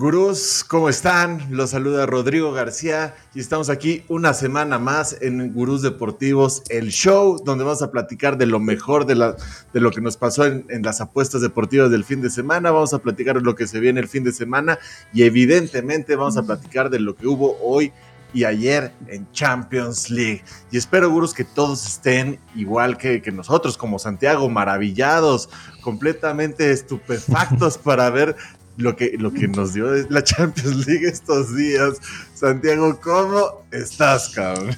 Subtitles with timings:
[0.00, 1.46] Gurús, ¿cómo están?
[1.50, 7.38] Los saluda Rodrigo García y estamos aquí una semana más en Gurús Deportivos, el show
[7.44, 9.36] donde vamos a platicar de lo mejor de, la,
[9.74, 12.94] de lo que nos pasó en, en, las apuestas deportivas del fin de semana, vamos
[12.94, 14.78] a platicar de lo que se viene el fin de semana
[15.12, 17.92] y evidentemente vamos a platicar de lo que hubo hoy
[18.32, 20.42] y ayer en Champions League.
[20.70, 25.48] Y espero, Gurús, que todos estén igual que, que nosotros, como Santiago, maravillados,
[25.82, 28.36] completamente estupefactos para ver
[28.76, 31.98] lo que, lo que nos dio la Champions League estos días.
[32.34, 34.76] Santiago, ¿cómo estás, cabrón?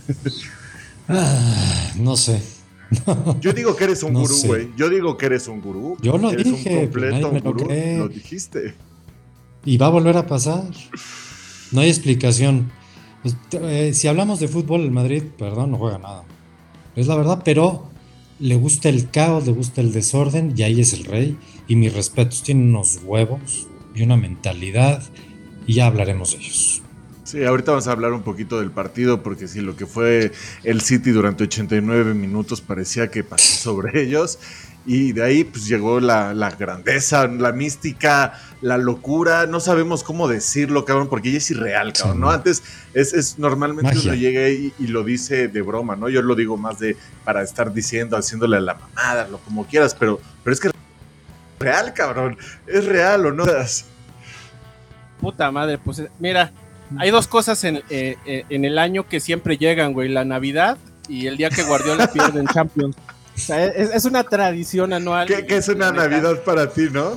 [1.08, 2.42] Ah, no sé.
[3.40, 4.68] Yo digo que eres un no gurú, güey.
[4.76, 5.96] Yo digo que eres un gurú.
[6.02, 6.70] Yo lo eres dije.
[6.70, 7.68] un completo me gurú.
[7.98, 8.74] Lo, dijiste.
[9.64, 10.64] Y va a volver a pasar.
[11.70, 12.70] No hay explicación.
[13.22, 16.24] Pues, eh, si hablamos de fútbol, el Madrid, perdón, no juega nada.
[16.96, 17.88] Es la verdad, pero
[18.38, 21.38] le gusta el caos, le gusta el desorden, y ahí es el rey.
[21.68, 25.02] Y mis respetos, tiene unos huevos y una mentalidad,
[25.66, 26.82] y ya hablaremos de ellos.
[27.24, 30.32] Sí, ahorita vamos a hablar un poquito del partido, porque sí, lo que fue
[30.64, 34.38] el City durante 89 minutos parecía que pasó sobre ellos.
[34.84, 40.26] Y de ahí pues llegó la, la, grandeza, la mística, la locura, no sabemos cómo
[40.26, 42.30] decirlo, cabrón, porque ya es irreal, cabrón, ¿no?
[42.30, 44.10] Antes es, es normalmente Magia.
[44.10, 46.08] uno llega y, y, lo dice de broma, ¿no?
[46.08, 49.94] Yo lo digo más de para estar diciendo, haciéndole a la mamada, lo como quieras,
[49.94, 50.72] pero, pero es que
[51.62, 53.44] real, cabrón, es real, ¿o no?
[55.20, 56.52] Puta madre, pues mira,
[56.98, 60.78] hay dos cosas en, eh, eh, en el año que siempre llegan, güey, la Navidad
[61.08, 62.96] y el día que Guardiola pierde en Champions.
[63.34, 65.26] O sea, es, es, una tradición anual.
[65.26, 67.16] ¿Qué, qué es una Navidad para ti, no?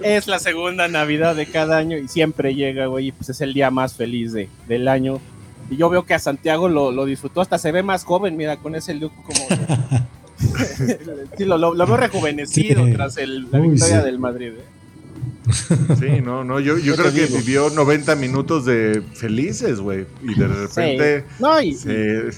[0.00, 3.52] Es la segunda Navidad de cada año y siempre llega, güey, y pues es el
[3.52, 5.20] día más feliz de, del año.
[5.68, 8.58] Y yo veo que a Santiago lo, lo disfrutó, hasta se ve más joven, mira,
[8.58, 9.40] con ese look como...
[11.36, 12.92] sí, lo, lo, lo, veo rejuvenecido sí.
[12.92, 14.04] tras el, la Uy, victoria sí.
[14.04, 14.52] del Madrid.
[14.58, 14.80] ¿eh?
[15.98, 17.38] Sí, no, no, yo, yo creo que digo.
[17.38, 21.20] vivió 90 minutos de felices, güey, y de repente...
[21.20, 21.36] Sí.
[21.40, 22.30] No, y, se...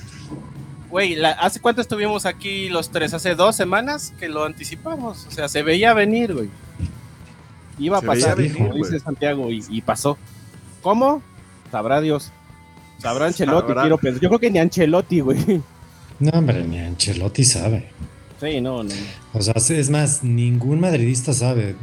[0.91, 3.15] Güey, ¿hace cuánto estuvimos aquí los tres?
[3.15, 5.27] Hace dos semanas que lo anticipamos.
[5.27, 6.51] O sea, se veía venir, güey.
[7.79, 10.19] Iba a se pasar, venir, como dice Santiago, y, y, pasó.
[10.83, 11.23] ¿Cómo?
[11.71, 12.31] Sabrá Dios.
[12.99, 13.83] Sabrá Ancelotti, Sabrá.
[13.83, 14.21] quiero pensar.
[14.21, 15.63] Yo creo que ni Ancelotti, güey.
[16.23, 17.89] No, hombre, ni Ancelotti sabe.
[18.41, 18.95] Sí, no, no.
[19.33, 21.75] O sea, es más, ningún madridista sabe.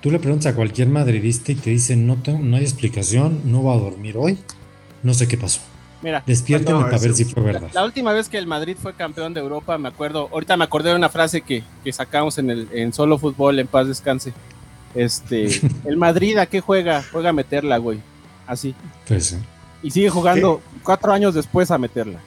[0.00, 3.62] Tú le preguntas a cualquier madridista y te dicen, no, tengo, no hay explicación, no
[3.64, 4.38] va a dormir hoy,
[5.02, 5.60] no sé qué pasó.
[6.00, 7.68] Mira, despiértame no, para ver si fue verdad.
[7.74, 10.64] La, la, última vez que el Madrid fue campeón de Europa, me acuerdo, ahorita me
[10.64, 14.32] acordé de una frase que, que sacamos en el en solo fútbol, en paz descanse.
[14.94, 15.48] Este,
[15.84, 17.04] el Madrid a qué juega?
[17.12, 18.00] Juega a meterla, güey.
[18.46, 18.74] Así.
[19.06, 19.36] Pues sí.
[19.82, 20.80] Y sigue jugando ¿Qué?
[20.82, 22.20] cuatro años después a meterla.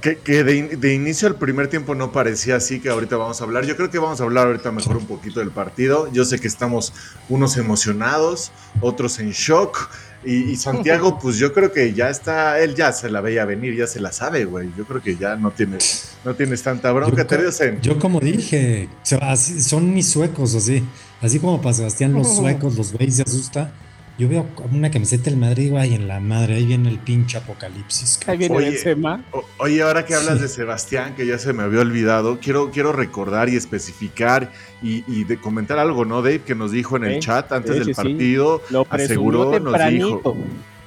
[0.00, 3.40] Que, que de, in, de, inicio al primer tiempo no parecía así, que ahorita vamos
[3.40, 3.66] a hablar.
[3.66, 6.10] Yo creo que vamos a hablar ahorita mejor un poquito del partido.
[6.12, 6.92] Yo sé que estamos
[7.28, 9.90] unos emocionados, otros en shock.
[10.24, 13.76] Y, y, Santiago, pues yo creo que ya está, él ya se la veía venir,
[13.76, 14.70] ya se la sabe, güey.
[14.76, 17.78] Yo creo que ya no tienes, no tienes tanta bronca, yo, te.
[17.82, 20.84] Yo como dije, son mis suecos, así.
[21.20, 23.72] Así como para Sebastián los suecos, los veis se asusta.
[24.18, 28.18] Yo veo una camiseta del Madrid, güey, en la madre, ahí viene el pinche apocalipsis.
[28.26, 29.24] Ahí viene oye, Benzema.
[29.58, 30.42] Oye, ahora que hablas sí.
[30.42, 34.50] de Sebastián, que ya se me había olvidado, quiero, quiero recordar y especificar
[34.82, 36.42] y, y de comentar algo, ¿no, Dave?
[36.42, 38.60] Que nos dijo en el sí, chat antes sí, del partido.
[38.70, 40.36] Lo aseguró, nos dijo.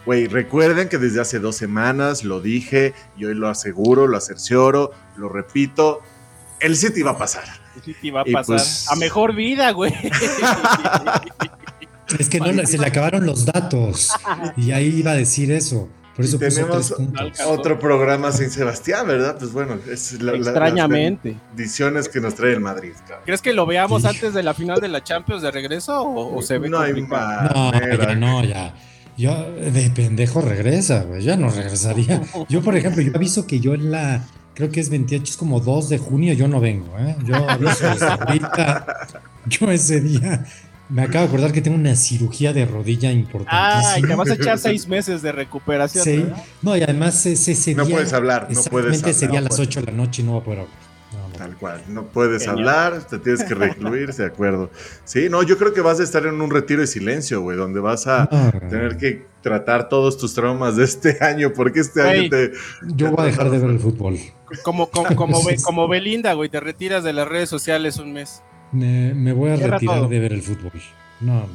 [0.05, 4.91] Güey, recuerden que desde hace dos semanas lo dije y hoy lo aseguro, lo acercioro,
[5.15, 6.01] lo repito.
[6.59, 7.45] El City va a pasar.
[7.77, 8.91] El City va a y pasar pues...
[8.91, 9.93] a mejor vida, güey.
[12.19, 14.11] Es que no, se le acabaron los datos
[14.57, 15.89] y ahí iba a decir eso.
[16.15, 16.93] Por eso tenemos
[17.47, 19.37] otro programa sin Sebastián, ¿verdad?
[19.39, 21.31] Pues bueno, es la, extrañamente.
[21.31, 22.91] las bendiciones que nos trae el Madrid.
[22.99, 23.19] Cabrón.
[23.25, 24.09] ¿Crees que lo veamos sí.
[24.09, 27.71] antes de la final de la Champions de regreso o, o se ve no complicado?
[27.73, 28.75] Hay no, ya no, ya.
[29.17, 31.23] Yo de pendejo regresa, güey.
[31.23, 32.21] Ya no regresaría.
[32.49, 35.59] Yo, por ejemplo, yo aviso que yo en la creo que es 28, es como
[35.59, 37.15] 2 de junio, yo no vengo, ¿eh?
[37.23, 39.07] Yo aviso ahorita,
[39.47, 40.45] yo ese día
[40.91, 43.93] me acabo de acordar que tengo una cirugía de rodilla importantísima.
[43.93, 46.03] Ah, y te vas a echar seis meses de recuperación.
[46.03, 46.25] Sí.
[46.61, 47.95] No, y además ese, ese no día.
[47.95, 49.13] puedes hablar, no puedes hablar.
[49.13, 50.77] sería a no las 8 de la noche y no voy a poder hablar.
[51.13, 51.35] No, no.
[51.35, 52.69] Tal cual, no puedes Genial.
[52.69, 54.69] hablar, te tienes que recluir, de acuerdo.
[55.05, 57.79] Sí, no, yo creo que vas a estar en un retiro de silencio, güey, donde
[57.79, 62.29] vas a no, tener que tratar todos tus traumas de este año, porque este año
[62.29, 62.51] te...
[62.95, 64.19] Yo voy a dejar de ver el fútbol.
[64.63, 68.41] Como, como, como, como Belinda, güey, te retiras de las redes sociales un mes.
[68.71, 70.07] Me, me voy a Cierra retirar todo.
[70.07, 70.71] de ver el fútbol.
[71.19, 71.47] No,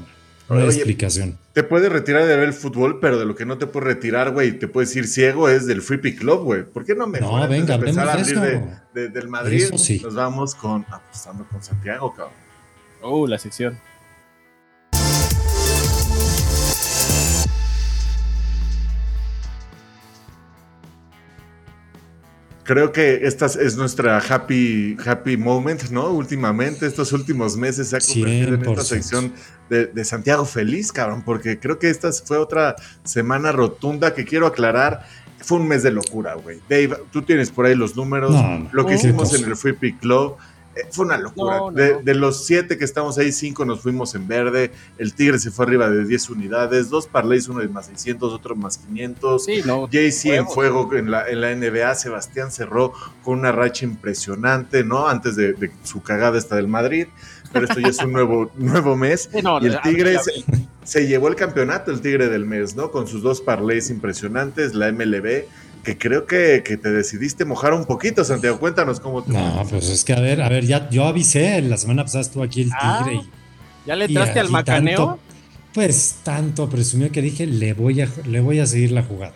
[0.49, 1.39] no hay Oye, explicación.
[1.55, 4.31] Te puedes retirar de ver el fútbol, pero de lo que no te puedes retirar,
[4.33, 6.63] güey, te puedes ir ciego es del Free Pick Club, güey.
[6.65, 8.63] ¿Por qué no mejor no, venga, de empezar a abrir de,
[8.95, 9.63] de, del Madrid?
[9.63, 10.01] Eso sí.
[10.05, 12.35] Nos vamos con apostando con Santiago, cabrón.
[13.03, 13.79] Oh, la sección.
[22.67, 26.11] Creo que esta es nuestra happy, happy moment, ¿no?
[26.11, 29.33] Últimamente, estos últimos meses se ha convertido en esta sección
[29.71, 34.47] de, de, Santiago Feliz, cabrón, porque creo que esta fue otra semana rotunda que quiero
[34.47, 35.07] aclarar.
[35.39, 36.61] Fue un mes de locura, güey.
[36.69, 38.35] Dave, tú tienes por ahí los números,
[38.73, 40.37] lo que hicimos en el Free Pick Club
[40.91, 41.61] fue una locura.
[41.73, 44.73] de, los siete que estamos ahí, cinco nos fuimos en verde.
[44.99, 46.91] El Tigre se fue arriba de 10 unidades.
[46.91, 49.45] Dos parlays, uno de más 600, otro más 500.
[49.45, 51.95] Sí, JC en fuego en la, en la NBA.
[51.95, 52.93] Sebastián cerró
[53.23, 55.09] con una racha impresionante, ¿no?
[55.09, 57.07] Antes de, su cagada esta del Madrid.
[57.53, 59.31] Pero esto ya es un nuevo, nuevo mes.
[59.33, 60.19] y el Tigre
[60.85, 62.91] se, llevó el campeonato, el Tigre del mes, ¿no?
[62.91, 65.45] Con sus dos parlays impresionantes, la MLB
[65.87, 68.59] que creo que, te decidiste mojar un poquito, Santiago.
[68.59, 69.33] Cuéntanos cómo te.
[69.33, 72.43] No, pues es que a ver, a ver, ya yo avisé, la semana pasada estuvo
[72.43, 73.23] aquí el ah, Tigre.
[73.87, 75.21] ¿Ya le entraste al macaneo?
[75.73, 79.35] pues tanto presumió que dije, le voy a, le voy a seguir la jugada.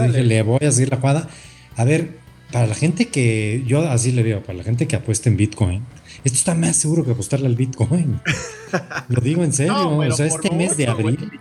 [0.00, 1.28] dije, le voy a seguir la jugada.
[1.76, 2.20] A ver,
[2.52, 5.84] para la gente que, yo así le digo, para la gente que apuesta en Bitcoin,
[6.24, 8.20] esto está más seguro que apostarle al Bitcoin.
[9.08, 9.98] Lo digo en serio.
[9.98, 11.32] o sea, este mes de abril,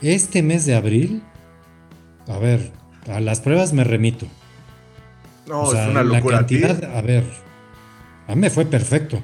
[0.00, 1.22] este mes de abril,
[2.28, 2.70] a ver,
[3.08, 4.26] a las pruebas me remito.
[5.46, 6.36] No, es una locura.
[6.36, 7.24] La cantidad, a ver,
[8.28, 9.22] a mí me fue perfecto.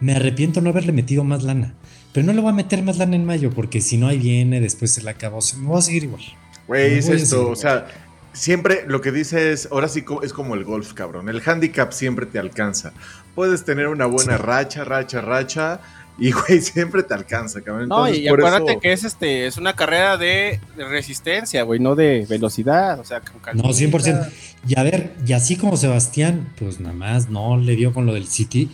[0.00, 1.74] me arrepiento no haberle metido más lana.
[2.12, 4.60] Pero no le voy a meter más lana en mayo, porque si no ahí viene,
[4.60, 5.40] después se la acabó.
[5.58, 6.22] Me voy a seguir igual.
[6.66, 7.86] Güey, es esto, o sea,
[8.32, 11.28] siempre lo que dice es, ahora sí es como el golf, cabrón.
[11.28, 12.92] El handicap siempre te alcanza.
[13.34, 15.80] Puedes tener una buena racha, racha, racha,
[16.20, 17.88] y, güey, siempre te alcanza, cabrón.
[17.88, 22.98] no, y acuérdate que es este es una carrera de, resistencia, güey, no de velocidad.
[22.98, 24.30] O sea, con No, 100%.
[24.66, 28.14] Y a ver, y así como Sebastián, pues nada más no le dio con lo
[28.14, 28.70] del City.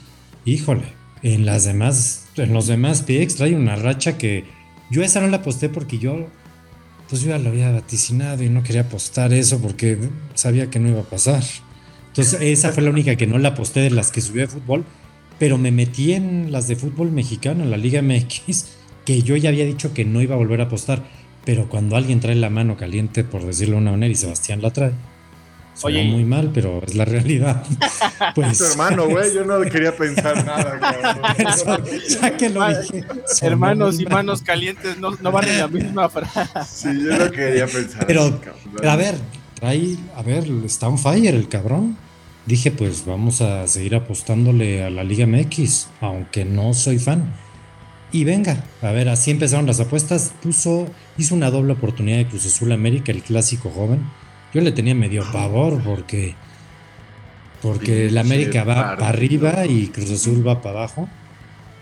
[0.47, 4.45] Híjole, en las demás, en los demás picks trae una racha que
[4.91, 6.29] yo esa no la aposté porque yo,
[7.09, 9.99] pues yo ya lo había vaticinado y no quería apostar eso porque
[10.35, 11.43] sabía que no iba a pasar.
[12.09, 14.85] Entonces, esa fue la única que no la aposté de las que subió de fútbol
[15.45, 18.65] pero me metí en las de fútbol mexicano, en la Liga MX,
[19.05, 21.03] que yo ya había dicho que no iba a volver a apostar,
[21.45, 24.71] pero cuando alguien trae la mano caliente, por decirlo de una manera, y Sebastián la
[24.71, 24.93] trae,
[25.75, 27.63] suena Oye, muy mal, pero es la realidad.
[28.35, 28.57] Pues...
[28.57, 30.81] Tu hermano, güey, yo no quería pensar nada.
[32.09, 33.05] ya que lo dije.
[33.43, 36.49] Hermanos y manos calientes no, no van en la misma frase.
[36.67, 38.07] Sí, yo no quería pensar.
[38.07, 38.41] Pero,
[38.79, 39.17] pero a ver,
[39.61, 41.99] trae, a ver, está on fire el cabrón
[42.47, 47.33] dije pues vamos a seguir apostándole a la Liga MX, aunque no soy fan.
[48.13, 50.35] Y venga, a ver, así empezaron las apuestas.
[50.43, 50.87] Puso,
[51.19, 54.05] hizo una doble oportunidad de Cruz Azul América, el clásico joven.
[54.53, 56.37] Yo le tenía medio pavor porque,
[57.61, 61.09] porque el América va para arriba y Cruz Azul va para abajo.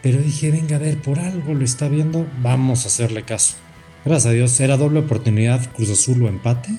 [0.01, 3.57] Pero dije, venga, a ver, por algo lo está viendo, vamos a hacerle caso.
[4.05, 6.71] Gracias a Dios, era doble oportunidad Cruz Azul o empate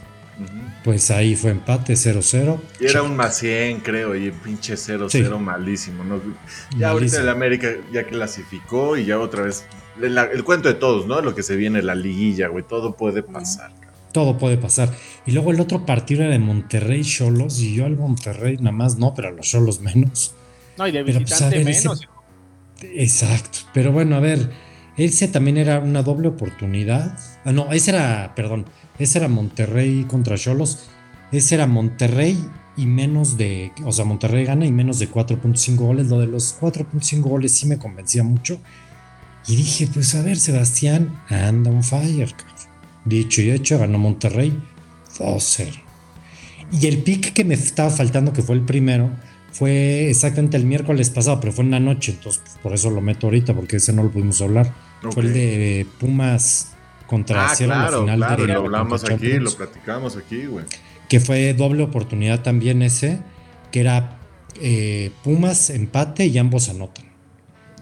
[0.84, 2.60] pues ahí fue empate 0-0.
[2.80, 6.04] Y era un más 100, creo, y pinche 0-0 malísimo.
[6.04, 6.22] ¿no?
[6.78, 9.66] Ya ahorita el América ya clasificó y ya otra vez.
[10.02, 11.22] El, cuento de todos, ¿no?
[11.22, 12.66] Lo que se viene, la liguilla, güey.
[12.68, 13.72] Todo puede pasar.
[14.12, 14.90] Todo puede pasar.
[15.26, 17.60] Y luego el otro partido era de Monterrey Cholos.
[17.60, 20.36] Y yo al Monterrey nada más no, pero a los Cholos menos.
[20.78, 22.08] No, y de pues, visitante menos.
[22.82, 23.60] exacto.
[23.74, 24.74] Pero bueno, a ver.
[24.96, 27.18] Ese también era una doble oportunidad.
[27.46, 28.66] Ah, no, ese era, perdón
[29.00, 30.90] ese era Monterrey contra Cholos.
[31.32, 32.38] Ese era Monterrey
[32.78, 33.72] y menos de.
[33.84, 36.08] O sea, Monterrey gana y menos de 4.5 goles.
[36.08, 38.60] Lo de los 4.5 goles sí me convencía mucho.
[39.48, 42.34] Y dije, pues a ver, Sebastián, anda un fire.
[43.06, 44.58] Dicho y hecho, ganó Monterrey
[45.18, 45.82] 2-0.
[46.72, 49.12] Y el pick que me estaba faltando, que fue el primero,
[49.52, 52.14] fue exactamente el miércoles pasado, pero fue en la noche.
[52.14, 54.74] Entonces, pues, por eso lo meto ahorita, porque ese no lo pudimos hablar.
[55.12, 56.73] Fue el de Pumas
[57.14, 60.66] contra ah, claro, final claro, lo hablamos aquí, lo platicamos aquí, güey.
[61.08, 63.20] Que fue doble oportunidad también ese,
[63.72, 64.18] que era
[64.60, 67.06] eh, Pumas empate y ambos anotan.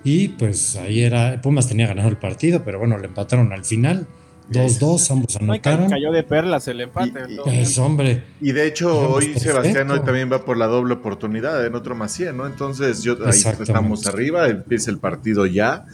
[0.03, 4.05] Y pues ahí era, Pumas tenía ganado el partido, pero bueno, le empataron al final.
[4.51, 5.89] 2-2, ambos anotaron.
[5.89, 7.21] cayó de perlas el empate.
[7.29, 8.23] Y, pues, hombre.
[8.41, 12.11] Y de hecho, hoy Sebastián hoy también va por la doble oportunidad en otro más
[12.11, 12.47] 100, ¿no?
[12.47, 15.85] Entonces, yo, ahí estamos arriba, empieza el partido ya.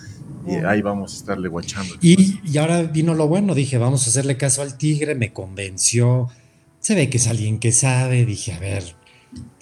[0.47, 1.95] Y ahí vamos a estarle guachando.
[2.01, 6.29] Y, y, ahora vino lo bueno, dije, vamos a hacerle caso al tigre, me convenció.
[6.79, 8.95] Se ve que es alguien que sabe, dije, a ver,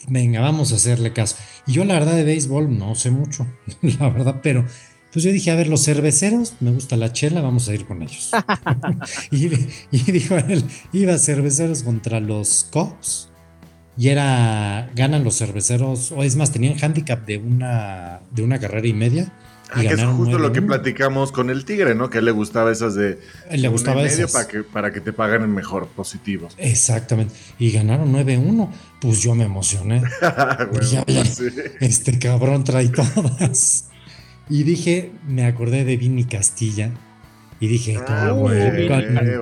[0.07, 1.35] venga, vamos a hacerle caso.
[1.65, 3.47] Y yo la verdad de béisbol no sé mucho,
[3.81, 4.65] la verdad, pero
[5.11, 8.01] pues yo dije, a ver, los cerveceros, me gusta la chela, vamos a ir con
[8.01, 8.31] ellos.
[9.31, 9.45] y,
[9.91, 13.29] y, dijo él, iba cerveceros contra los Cops.
[13.97, 18.87] Y era, ganan los cerveceros, o es más, tenían handicap de una, de una carrera
[18.87, 19.31] y media
[19.71, 22.09] Ah, que es justo lo que platicamos con el Tigre, ¿no?
[22.09, 23.19] Que le gustaba esas de.
[23.51, 26.53] Le gustaba medio para que, para que te paguen mejor, positivos.
[26.57, 27.33] Exactamente.
[27.57, 28.69] Y ganaron 9-1.
[29.01, 30.01] Pues yo me emocioné.
[31.79, 33.85] Este cabrón trae todas.
[34.49, 36.91] Y dije, me acordé de Vini Castilla.
[37.59, 38.87] Y dije, ah, güey,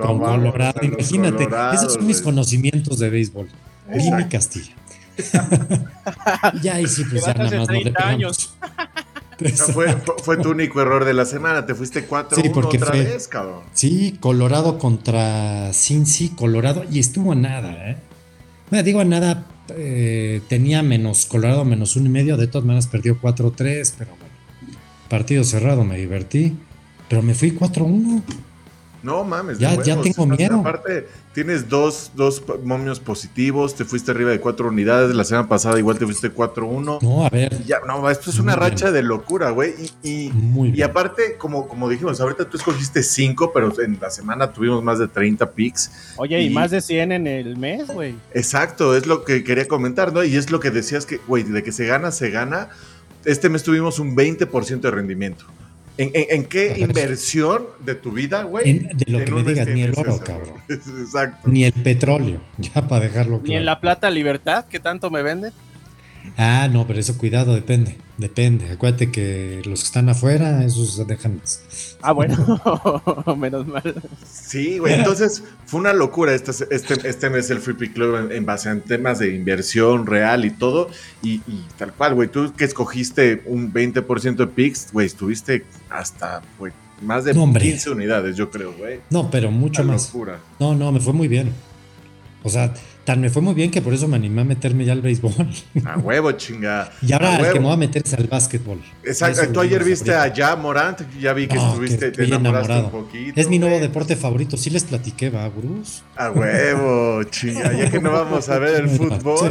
[0.00, 0.80] con, Colorado.
[0.82, 3.48] Imagínate, esos son mis conocimientos de béisbol.
[3.92, 4.74] Vini Castilla.
[6.62, 8.54] ya, y sí, pues ya nada más no le años.
[9.72, 13.28] Fue, fue, tu único error de la semana, te fuiste 4 sí, porque otra vez,
[13.28, 13.60] cabrón.
[13.72, 17.96] Sí, Colorado contra Cincy, Colorado, y estuvo a nada, ¿eh?
[18.70, 22.86] Me digo a nada, eh, tenía menos Colorado, menos uno y medio, de todas maneras
[22.86, 24.34] perdió 4-3, pero bueno,
[25.08, 26.56] partido cerrado, me divertí,
[27.08, 28.22] pero me fui 4-1.
[29.04, 30.60] No mames, ya, ya tengo miedo.
[30.60, 35.78] Aparte, tienes dos, dos momios positivos, te fuiste arriba de cuatro unidades, la semana pasada
[35.78, 37.02] igual te fuiste 4-1.
[37.02, 37.62] No, a ver.
[37.66, 39.74] Ya, no, esto es una racha de locura, güey.
[40.02, 44.82] Y, y, aparte, como, como dijimos, ahorita tú escogiste cinco, pero en la semana tuvimos
[44.82, 46.14] más de 30 picks.
[46.16, 48.14] Oye, y, más de 100 en el mes, güey.
[48.32, 50.24] Exacto, es lo que quería comentar, ¿no?
[50.24, 52.70] Y es lo que decías que, güey, de que se gana, se gana.
[53.26, 55.44] Este mes tuvimos un 20% de rendimiento.
[55.96, 58.80] ¿En, qué inversión de tu vida, güey?
[58.80, 60.54] de lo que me digas, ni el oro, cabrón.
[60.68, 61.48] Exacto.
[61.48, 63.48] Ni el petróleo, ya para dejarlo claro.
[63.48, 65.52] Ni en la plata libertad, que tanto me venden.
[66.36, 68.70] Ah, no, pero eso cuidado, depende, depende.
[68.70, 71.96] Acuérdate que los que están afuera, esos se dejan más.
[72.02, 72.36] Ah, bueno,
[73.38, 73.94] menos mal.
[74.30, 78.44] Sí, güey, entonces fue una locura este, este, este mes el Free Pick Club en,
[78.44, 80.90] base a temas de inversión real y todo.
[81.22, 81.40] Y,
[81.78, 87.24] tal cual, güey, tú que escogiste un 20% de picks, güey, estuviste hasta, güey, más
[87.24, 89.00] de 15 unidades, yo creo, güey.
[89.10, 90.06] No, pero mucho más.
[90.12, 90.38] Locura.
[90.58, 91.52] No, no, me fue muy bien.
[92.42, 94.94] O sea, Tan me fue muy bien que por eso me animé a meterme ya
[94.94, 95.32] al béisbol.
[95.84, 96.90] A huevo, chinga.
[97.02, 98.80] Y ahora el que me voy a meter es al básquetbol.
[99.04, 99.46] Exacto.
[99.52, 102.86] Tú ayer viste a Ya Morant, ya vi que estuviste te enamorado.
[102.86, 103.38] un poquito.
[103.38, 104.56] Es mi nuevo deporte favorito.
[104.56, 106.02] Sí les platiqué, va, Bruce.
[106.16, 107.72] A huevo, chinga.
[107.74, 109.50] Ya que no vamos a ver el fútbol,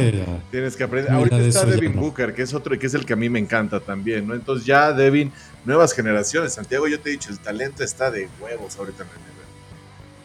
[0.50, 1.12] tienes que aprender.
[1.12, 3.78] Ahorita está Devin Booker, que es otro, que es el que a mí me encanta
[3.78, 4.34] también, ¿no?
[4.34, 5.30] Entonces ya Devin,
[5.64, 6.54] nuevas generaciones.
[6.54, 9.34] Santiago, yo te he dicho, el talento está de huevos ahorita en el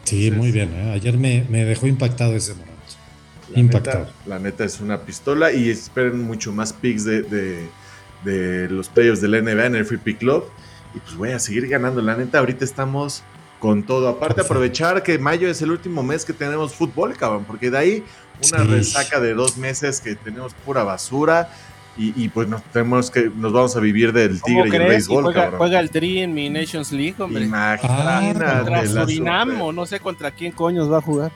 [0.04, 0.70] Sí, muy bien.
[0.74, 0.92] ¿eh?
[0.92, 2.69] Ayer me, me dejó impactado ese momento.
[3.54, 7.68] La Neta, la neta es una pistola y esperen mucho más picks de,
[8.24, 10.44] de, los players de la NBA en el Free Pick Club.
[10.94, 12.00] Y pues voy a seguir ganando.
[12.00, 13.22] La neta, ahorita estamos
[13.58, 14.08] con todo.
[14.08, 18.04] Aparte, aprovechar que mayo es el último mes que tenemos fútbol, cabrón, porque de ahí
[18.52, 21.50] una resaca de dos meses que tenemos pura basura.
[21.96, 25.24] Y, pues nos tenemos que nos vamos a vivir del tigre y el béisbol.
[25.24, 27.44] Juega, juega, el Tri en mi Nations League, hombre.
[27.44, 28.38] Imagínate.
[28.38, 31.30] contra Surinam o no sé contra quién coños va a jugar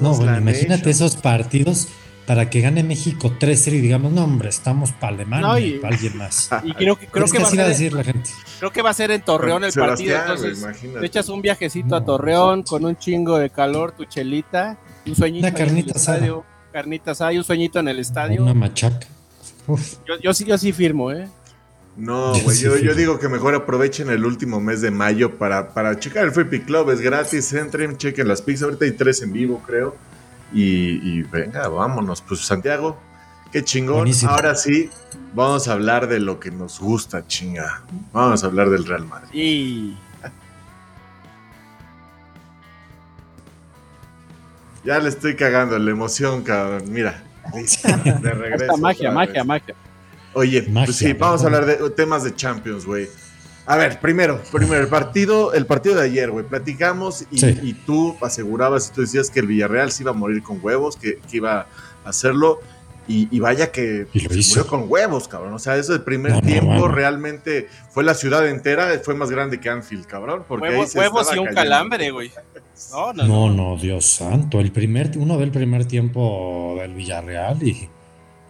[0.00, 1.88] no, bueno, imagínate esos partidos
[2.28, 6.18] para que gane México 3-0 y digamos, no, hombre, estamos para Alemania y, para alguien
[6.18, 6.50] más.
[6.62, 8.28] Y creo que, creo que, va, a decir la gente.
[8.58, 10.18] Creo que va a ser en Torreón el partido.
[10.18, 10.62] Entonces,
[11.00, 15.46] te echas un viajecito a Torreón con un chingo de calor, tu chelita, un sueñito.
[15.46, 16.42] Una carnita asada.
[16.70, 18.42] Carnitas hay un sueñito en el estadio.
[18.42, 19.06] Una machaca.
[20.06, 21.28] Yo, yo, sí, yo sí firmo, ¿eh?
[21.98, 25.98] No, güey, yo, yo, digo que mejor aprovechen el último mes de mayo para, para
[25.98, 29.32] checar el Free Pick Club, es gratis, entren, chequen las pics, ahorita hay tres en
[29.32, 29.96] vivo, creo.
[30.52, 32.22] Y, venga, vámonos.
[32.22, 32.98] Pues Santiago,
[33.52, 34.08] qué chingón.
[34.26, 34.88] Ahora sí,
[35.34, 37.82] vamos a hablar de lo que nos gusta, chinga.
[38.12, 39.28] Vamos a hablar del Real Madrid.
[39.32, 39.98] Y...
[44.84, 46.84] Ya le estoy cagando la emoción, cabrón.
[46.90, 48.78] Mira, de regreso.
[48.78, 49.74] magia, magia, magia.
[50.34, 53.08] Oye, pues sí, vamos a hablar de temas de Champions, güey.
[53.68, 58.88] A ver, primero, primero, el partido, el partido de ayer, güey, platicamos y, tú asegurabas
[58.88, 61.66] y tú decías que el Villarreal se iba a morir con huevos, que, iba
[62.04, 62.60] a hacerlo.
[63.06, 65.52] Y, vaya que se murió con huevos, cabrón.
[65.52, 69.68] O sea, eso del primer tiempo realmente fue la ciudad entera, fue más grande que
[69.68, 70.44] Anfield, cabrón.
[70.48, 72.30] Porque huevos y un calambre, güey.
[72.92, 74.60] No no, no Dios santo.
[74.60, 77.88] El primer, uno ve el primer tiempo del Villarreal y,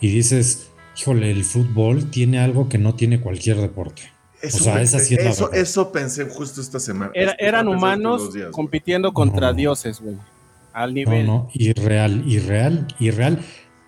[0.00, 0.67] y dices,
[0.98, 4.02] híjole, el fútbol tiene algo que no tiene cualquier deporte.
[4.40, 7.10] Eso, o sea, esa sí es eso, eso pensé justo esta semana.
[7.14, 10.16] eran humanos compitiendo contra dioses, güey.
[10.72, 11.26] Al nivel.
[11.26, 13.40] No, no, irreal, irreal, irreal.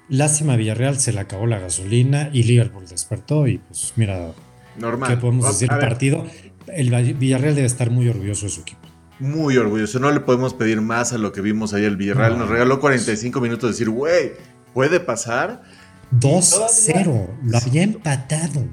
[0.09, 4.33] Lástima Villarreal, se le acabó la gasolina y Liverpool despertó y pues mira,
[4.77, 5.09] Normal.
[5.09, 5.71] ¿qué podemos decir?
[5.71, 6.27] El partido,
[6.67, 8.89] el Villarreal debe estar muy orgulloso de su equipo.
[9.21, 11.89] Muy orgulloso, no le podemos pedir más a lo que vimos ayer.
[11.89, 14.33] El Villarreal nos regaló 45 minutos de decir, güey,
[14.75, 15.63] puede pasar
[16.13, 17.27] 2-0.
[17.45, 18.65] Lo había empatado.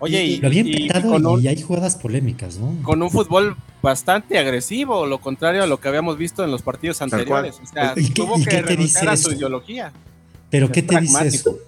[0.00, 2.76] Oye, y, lo había empatado y, hay jugadas polémicas, ¿no?
[2.82, 7.02] Con un fútbol bastante agresivo, lo contrario a lo que habíamos visto en los partidos
[7.02, 7.60] anteriores.
[7.62, 9.92] O sea, tuvo que renunciar a su ideología.
[10.50, 11.58] Pero ¿qué te dice eso?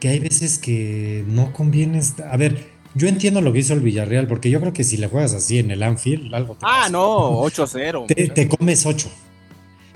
[0.00, 2.00] Que hay veces que no conviene.
[2.30, 5.08] A ver, yo entiendo lo que hizo el Villarreal, porque yo creo que si le
[5.08, 8.06] juegas así en el Anfield, algo te Ah, no, 8-0.
[8.06, 9.08] Te, comes 8.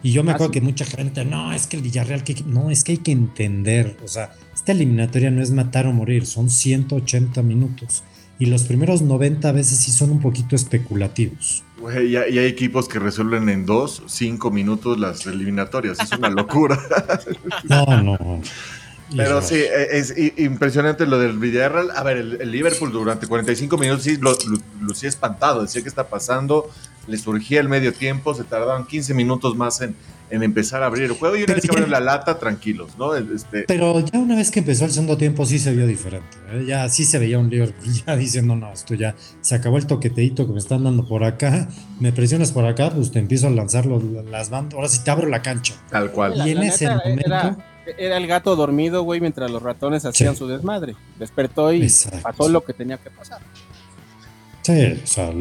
[0.03, 2.71] Y yo me ah, acuerdo que mucha gente, no, es que el Villarreal, que, no,
[2.71, 6.51] es que hay que entender, o sea, esta eliminatoria no es matar o morir, son
[6.51, 8.05] 180 minutos.
[8.39, 11.65] Y los primeros 90 veces sí son un poquito especulativos.
[12.07, 16.79] y, hay equipos que resuelven en 2, 5 minutos las eliminatorias, es una locura.
[17.65, 18.41] no, no.
[19.17, 21.91] Pero sí, e, es impresionante lo del Villarreal.
[21.97, 24.37] A ver, el, Liverpool durante 45 minutos sí lo,
[24.81, 26.71] lucía espantado, decía que está pasando,
[27.09, 29.97] le surgía el medio tiempo, se tardaban 15 minutos más en,
[30.31, 33.15] en empezar a abrir el juego y una vez que abren la lata, tranquilos, ¿no?
[33.15, 33.65] Este...
[33.67, 36.65] Pero ya una vez que empezó el segundo tiempo sí se vio diferente, ¿eh?
[36.67, 40.47] ya sí se veía un Liverpool ya diciendo, no, esto ya se acabó el toqueteito
[40.47, 43.87] que me están dando por acá, me presionas por acá, pues te empiezo a lanzar
[43.87, 45.75] las bandas, ahora sí te abro la cancha.
[45.91, 46.47] Tal cual.
[46.47, 47.57] y en ese momento
[47.97, 50.95] era el gato dormido, güey, mientras los ratones hacían su desmadre.
[51.19, 51.89] Despertó y
[52.23, 53.41] pasó lo que tenía que pasar.
[54.69, 55.33] Sí, o sea,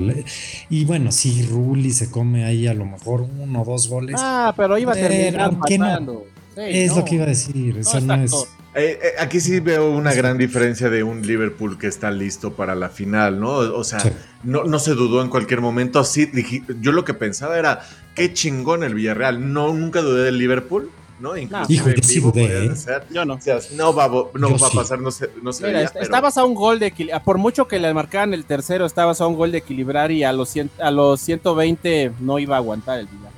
[0.70, 4.16] y bueno, si Rulli se come ahí a lo mejor uno o dos goles.
[4.18, 6.26] Ah, pero iba a terminar pasando.
[6.56, 7.78] es lo que iba a decir.
[7.78, 8.40] Eh,
[8.74, 12.88] eh, aquí sí veo una gran diferencia de un Liverpool que está listo para la
[12.88, 13.50] final, ¿no?
[13.50, 14.00] O sea,
[14.44, 16.06] no, no se dudó en cualquier momento.
[16.06, 16.32] Sí,
[16.80, 17.82] yo lo que pensaba era,
[18.16, 19.52] qué chingón el Villarreal.
[19.52, 21.36] No, nunca dudé del Liverpool ¿no?
[21.38, 22.72] Inclusive Hijo, ¿eh?
[23.12, 23.40] Yo no.
[23.76, 25.30] no va, no va a pasar, no sé.
[25.42, 27.24] No Mira, estabas a un gol de equilibrar.
[27.24, 30.34] Por mucho que le marcaran el tercero, estabas a un gol de equilibrar y a
[30.34, 33.38] los, a los 120 no iba a aguantar el Villarreal.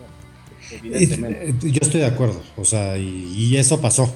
[0.71, 4.13] Eh, yo estoy de acuerdo, o sea, y, eso pasó.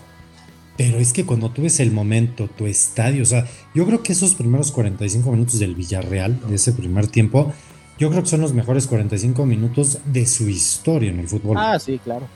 [0.76, 4.12] Pero es que cuando tú ves el momento, tu estadio, o sea, yo creo que
[4.12, 7.54] esos primeros 45 minutos del Villarreal, de ese primer tiempo,
[8.00, 11.58] yo creo que son los mejores 45 minutos de su historia en el fútbol.
[11.60, 12.28] Ah, sí, claro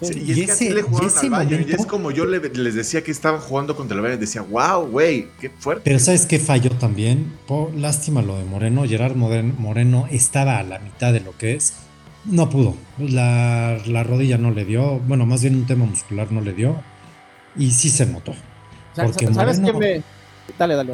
[0.00, 3.76] y, es que le jugaron al y es como yo les decía que estaban jugando
[3.76, 5.82] contra el Bayern, decía, wow, güey, qué fuerte.
[5.84, 7.32] Pero ¿sabes qué falló también?
[7.74, 11.74] Lástima lo de Moreno, Gerard Moreno estaba a la mitad de lo que es,
[12.24, 16.52] no pudo, la, rodilla no le dio, bueno, más bien un tema muscular no le
[16.52, 16.82] dio,
[17.56, 18.34] y sí se notó.
[18.94, 20.02] Porque ¿Sabes qué me...?
[20.58, 20.92] Dale, dale.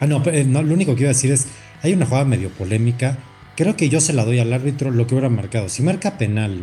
[0.00, 1.48] Ah, no, no, lo único que iba a decir es,
[1.82, 3.18] hay una jugada medio polémica,
[3.56, 5.68] creo que yo se la doy al árbitro lo que hubiera marcado.
[5.68, 6.62] Si marca penal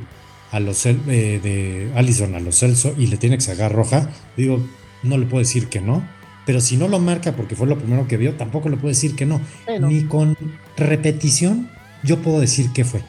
[0.56, 4.65] a los eh, de Allison a los Celso y le tiene que sacar roja, digo,
[5.04, 6.08] no le puedo decir que no.
[6.46, 9.18] Pero si no lo marca porque fue lo primero que vio, tampoco le puedo decir
[9.18, 9.41] que no.
[9.82, 10.38] Ni con
[10.78, 11.70] repetición
[12.04, 13.02] yo puedo decir que fue.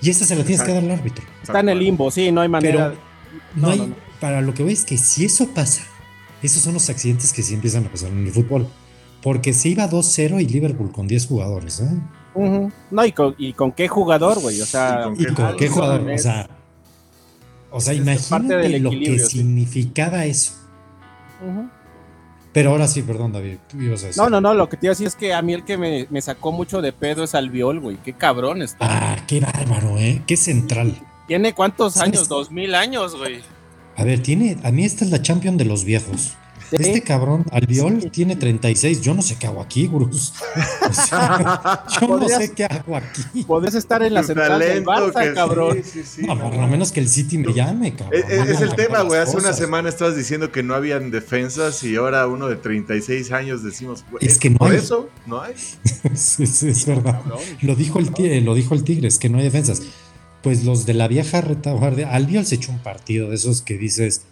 [0.00, 1.22] Y esa se la tienes que dar al árbitro.
[1.42, 2.94] Está en el limbo, sí, no hay manera.
[3.54, 5.82] no, hay, para lo que veis es que si eso pasa,
[6.42, 8.66] esos son los accidentes que sí empiezan a pasar en el fútbol.
[9.20, 12.70] Porque se iba 2-0 y Liverpool con 10 jugadores, ¿eh?
[12.90, 14.60] No, y con, y con, qué jugador, güey.
[14.62, 16.10] O sea, ¿Y con qué, jugador?
[16.10, 16.48] O sea,
[17.72, 20.52] o sea, imagínate lo que significaba eso.
[22.52, 24.22] Pero ahora sí, perdón, David, tú ibas a decir.
[24.22, 25.78] No, no, no, lo que te iba a decir es que a mí el que
[25.78, 27.96] me, sacó mucho de pedo es Albiol, güey.
[28.04, 28.76] Qué cabrón está.
[28.80, 30.22] Ah, qué bárbaro, ¿eh?
[30.26, 30.94] Qué central.
[31.26, 32.28] ¿Tiene cuántos años?
[32.28, 33.40] Dos mil años, güey.
[33.96, 34.58] A ver, tiene.
[34.64, 36.36] A mí esta es la champion de los viejos.
[36.72, 39.00] Este cabrón, Albiol, tiene 36.
[39.00, 40.32] Yo no sé qué hago aquí, Gruz.
[42.00, 43.44] yo no sé qué hago aquí.
[43.44, 45.82] Podés estar en la central del Barça, cabrón.
[46.18, 48.22] no, por lo menos que el City me llame, cabrón.
[48.28, 49.20] Es, el tema, güey.
[49.20, 53.62] Hace una semana estabas diciendo que no habían defensas y ahora uno de 36 años
[53.62, 54.78] decimos, es que no por hay.
[54.78, 55.54] eso no hay.
[56.04, 57.20] es, verdad.
[57.60, 59.82] Lo dijo, el tigre, lo dijo el Tigre, es que no hay defensas.
[60.42, 64.22] Pues los de la vieja retaguardia, Albiol se echó un partido de esos que dices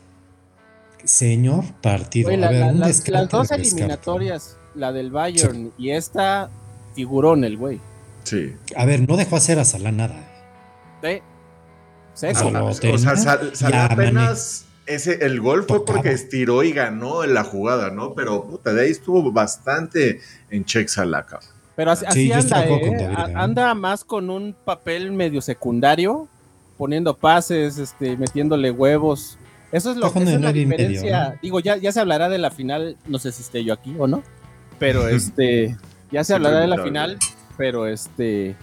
[1.05, 2.31] Señor partido.
[2.37, 6.51] las, dos eliminatorias, la del Bayern y esta,
[6.95, 7.81] figurón el güey.
[8.25, 8.55] Sí.
[8.77, 10.17] A ver, no dejó hacer a Salah nada.
[11.03, 11.23] ¿Eh?
[12.13, 17.91] O sea, Salah apenas ese, el gol fue porque estiró y ganó en la jugada,
[17.91, 18.15] ¿no?
[18.15, 21.25] Pero puta, de ahí estuvo bastante en check Salah,
[21.77, 22.81] Pero así, anda, ¿eh?
[22.85, 23.33] ¿eh?
[23.35, 26.29] anda más con un papel medio secundario,
[26.77, 29.39] poniendo pases, este, metiéndole huevos.
[29.73, 31.39] Eso es lo que es la diferencia.
[31.43, 34.07] Digo, ya, ya se hablará de la final, no sé si esté yo aquí o
[34.07, 34.23] no,
[34.79, 35.77] pero este,
[36.11, 37.19] ya se hablará de la final,
[37.57, 38.57] pero este,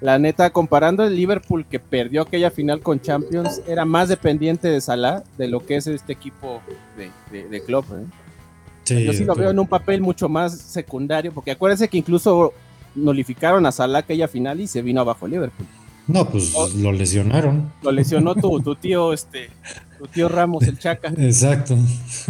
[0.00, 4.80] la neta, comparando el Liverpool que perdió aquella final con Champions, era más dependiente de
[4.80, 6.60] Salah de lo que es este equipo
[6.96, 7.86] de, de, Klopp.
[7.92, 9.04] ¿eh?
[9.04, 12.52] yo sí lo veo en un papel mucho más secundario, porque acuérdense que incluso
[12.96, 15.66] nolificaron a Salah aquella final y se vino abajo el Liverpool.
[16.08, 17.70] No, pues lo lesionaron.
[17.82, 19.50] Lo lesionó tu, tu tío, este,
[19.98, 21.12] tu tío Ramos, el Chaca.
[21.18, 21.74] Exacto.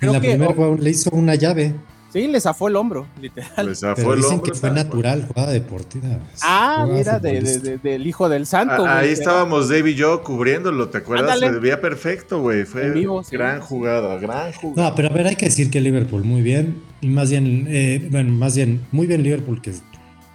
[0.00, 1.74] en la primera le hizo una llave.
[2.12, 3.66] Sí, le zafó el hombro, literal.
[3.66, 6.18] Le zafó Pero dicen que fue natural, jugada deportiva.
[6.42, 8.84] Ah, mira, del hijo del santo.
[8.86, 11.38] ahí estábamos Dave y yo cubriéndolo, ¿te acuerdas?
[11.38, 12.64] Se perfecto, güey.
[12.64, 12.92] Fue
[13.30, 14.90] gran jugada, gran jugada.
[14.90, 16.82] No, pero a ver, hay que decir que Liverpool muy bien.
[17.02, 19.74] y más bien, eh, bueno, más bien, muy bien Liverpool que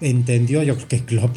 [0.01, 1.35] entendió, yo creo que Klopp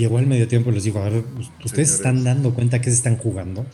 [0.00, 1.24] llegó al medio tiempo y les dijo, a ver,
[1.64, 3.64] ustedes están dando cuenta que se están jugando.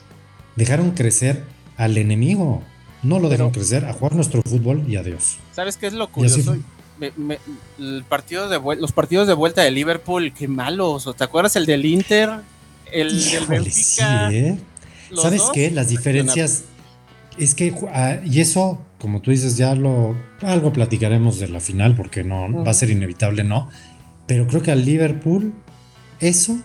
[0.56, 1.44] Dejaron crecer
[1.76, 2.62] al enemigo.
[3.02, 5.38] No lo dejan crecer a jugar nuestro fútbol y adiós.
[5.52, 6.56] ¿Sabes qué es lo curioso?
[7.78, 11.08] el partido de los partidos de vuelta de Liverpool, qué malos.
[11.16, 12.30] ¿Te acuerdas el del Inter?
[12.90, 14.32] El del Benfica.
[14.32, 14.58] ¿eh?
[15.14, 15.70] ¿Sabes qué?
[15.70, 16.64] Las diferencias
[17.38, 21.94] es que, ah, y eso, como tú dices, ya lo, algo platicaremos de la final,
[21.94, 23.68] porque no va a ser inevitable, ¿no?
[24.26, 25.52] Pero creo que al Liverpool,
[26.20, 26.58] eso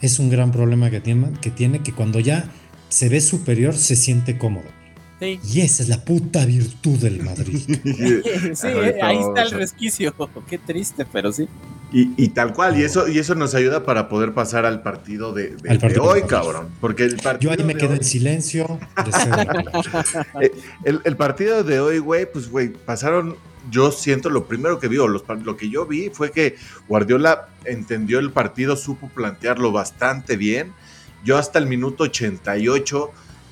[0.00, 2.50] es un gran problema que tiene, que tiene, que cuando ya
[2.88, 4.78] se ve superior, se siente cómodo.
[5.20, 7.58] Y esa es la puta virtud del Madrid.
[8.54, 8.66] sí,
[9.02, 10.14] ahí está el resquicio.
[10.48, 11.48] Qué triste, pero sí.
[11.90, 15.56] Y, tal cual, y eso, y eso nos ayuda para poder pasar al partido de,
[15.98, 16.68] hoy, cabrón.
[16.82, 18.78] Porque el partido Yo ahí me quedo en silencio.
[20.40, 20.52] Eh,
[20.84, 23.36] el, partido de hoy, güey, pues, güey, pasaron.
[23.70, 26.56] Yo siento lo primero que vi, o lo que yo vi fue que
[26.88, 30.72] Guardiola entendió el partido, supo plantearlo bastante bien.
[31.24, 33.10] Yo hasta el minuto 88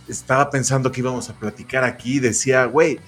[0.08, 3.00] estaba pensando que íbamos a platicar aquí, decía, güey,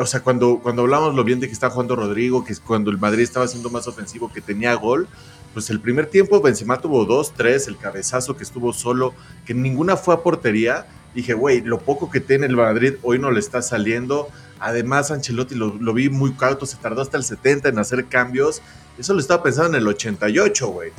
[0.00, 2.90] o sea, cuando, cuando hablamos lo bien de que estaba jugando Rodrigo, que es cuando
[2.90, 5.08] el Madrid estaba siendo más ofensivo, que tenía gol,
[5.52, 9.14] pues el primer tiempo Benzema tuvo dos, tres, el cabezazo que estuvo solo,
[9.46, 10.86] que ninguna fue a portería.
[11.14, 14.28] Dije, güey, lo poco que tiene el Madrid hoy no le está saliendo.
[14.64, 18.62] Además, Ancelotti lo, lo vi muy cauto, se tardó hasta el 70 en hacer cambios.
[18.98, 20.90] Eso lo estaba pensando en el 88, güey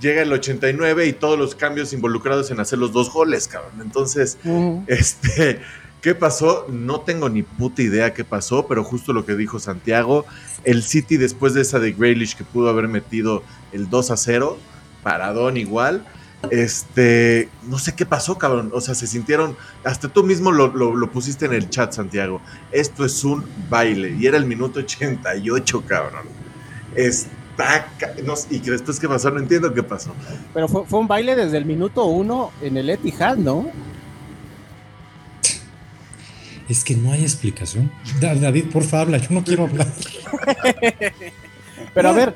[0.00, 3.80] llega el 89 y todos los cambios involucrados en hacer los dos goles, cabrón.
[3.80, 4.38] Entonces,
[4.86, 5.60] este,
[6.00, 6.66] ¿qué pasó?
[6.68, 10.26] No tengo ni puta idea qué pasó, pero justo lo que dijo Santiago,
[10.64, 14.58] el City después de esa de Graylish que pudo haber metido el 2 a 0,
[15.02, 16.04] paradón igual.
[16.50, 18.70] Este, no sé qué pasó, cabrón.
[18.72, 22.40] O sea, se sintieron, hasta tú mismo lo, lo pusiste en el chat, Santiago.
[22.72, 24.16] Esto es un baile.
[24.18, 26.26] Y era el minuto 88, cabrón.
[26.94, 27.36] Este
[28.50, 30.14] y que después qué pasó, no entiendo qué pasó.
[30.52, 33.70] Pero fue, un baile desde el minuto uno en el Etihad, ¿no?
[36.68, 37.90] Es que no hay explicación.
[38.20, 39.86] David, por favor, habla, yo no quiero hablar.
[41.94, 42.34] Pero a ver,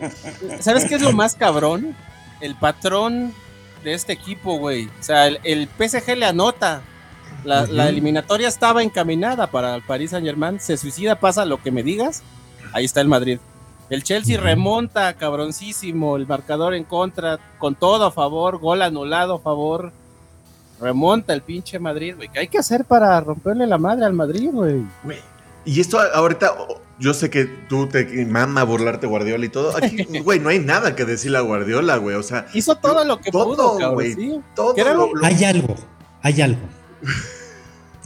[0.61, 1.95] ¿sabes qué es lo más cabrón?
[2.41, 3.35] El patrón
[3.83, 4.87] de este equipo, güey.
[4.87, 6.83] O sea, el, PSG le anota.
[7.45, 10.61] La, la, eliminatoria estaba encaminada para el Paris Saint Germain.
[10.61, 12.23] Se suicida, pasa lo que me digas.
[12.73, 13.39] Ahí está el Madrid.
[13.91, 19.39] El Chelsea remonta, cabroncísimo, el marcador en contra, con todo a favor, gol anulado a
[19.41, 19.93] favor.
[20.81, 22.29] Remonta el pinche Madrid, güey.
[22.29, 24.85] ¿Qué hay que hacer para romperle la madre al Madrid, güey?
[25.65, 26.55] Y esto ahorita,
[27.01, 29.77] yo sé que tú te mama burlarte Guardiola y todo.
[29.77, 32.15] Aquí, güey, no hay nada que decirle a Guardiola, güey.
[32.17, 34.15] O sea, hizo todo lo que pudo, güey.
[34.55, 34.75] Todo
[35.23, 35.75] Hay algo,
[36.23, 36.61] hay algo.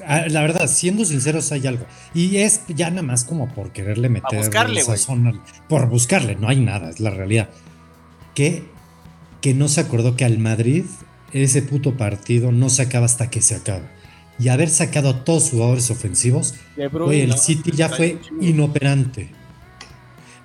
[0.06, 1.86] Ah, la verdad, siendo sinceros, hay algo.
[2.12, 4.82] Y es ya nada más como por quererle meter buscarle,
[5.66, 7.48] por buscarle, no hay nada, es la realidad.
[8.34, 8.64] Que,
[9.40, 10.84] que no se acordó que al Madrid
[11.32, 13.93] ese puto partido no se acaba hasta que se acaba.
[14.38, 19.30] Y haber sacado a todos sus jugadores ofensivos, el City ya fue inoperante.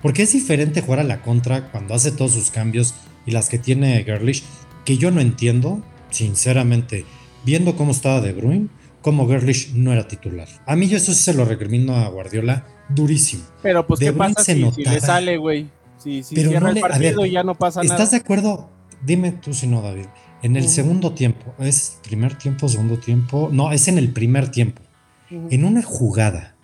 [0.02, 2.94] Porque es diferente jugar a la contra cuando hace todos sus cambios
[3.26, 4.44] y las que tiene Gerlich,
[4.84, 7.04] que yo no entiendo, sinceramente,
[7.44, 8.68] viendo cómo estaba De Bruyne
[9.02, 10.48] como Gerlich no era titular.
[10.66, 13.44] A mí yo eso sí se lo recrimino a Guardiola durísimo.
[13.62, 15.68] Pero pues qué pasa si, le sale, güey.
[15.98, 17.94] Si, cierra el partido y ya no pasa nada.
[17.94, 18.70] ¿Estás de acuerdo?
[19.02, 20.06] Dime tú si no, David.
[20.42, 23.50] En el segundo tiempo, ¿es primer tiempo, segundo tiempo?
[23.52, 24.82] No, es en el primer tiempo.
[25.30, 26.56] En una jugada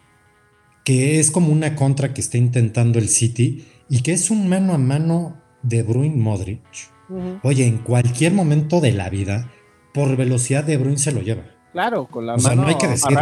[0.85, 4.73] que es como una contra que está intentando el City y que es un mano
[4.73, 6.61] a mano de Bruin Modric.
[7.43, 9.51] Oye, en cualquier momento de la vida,
[9.93, 11.43] por velocidad de Bruin se lo lleva.
[11.77, 13.19] Claro, con la mano no hay que decir,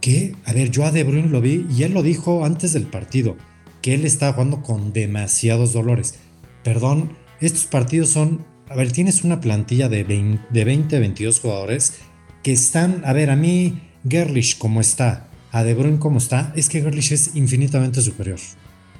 [0.00, 2.86] Que, a ver, yo a De Bruyne lo vi y él lo dijo antes del
[2.86, 3.36] partido,
[3.82, 6.18] que él estaba jugando con demasiados dolores.
[6.64, 11.98] Perdón, estos partidos son, a ver, tienes una plantilla de 20, de 20 22 jugadores
[12.42, 16.68] que están, a ver, a mí Gerlich como está, a De Bruyne como está, es
[16.70, 18.38] que Gerlich es infinitamente superior.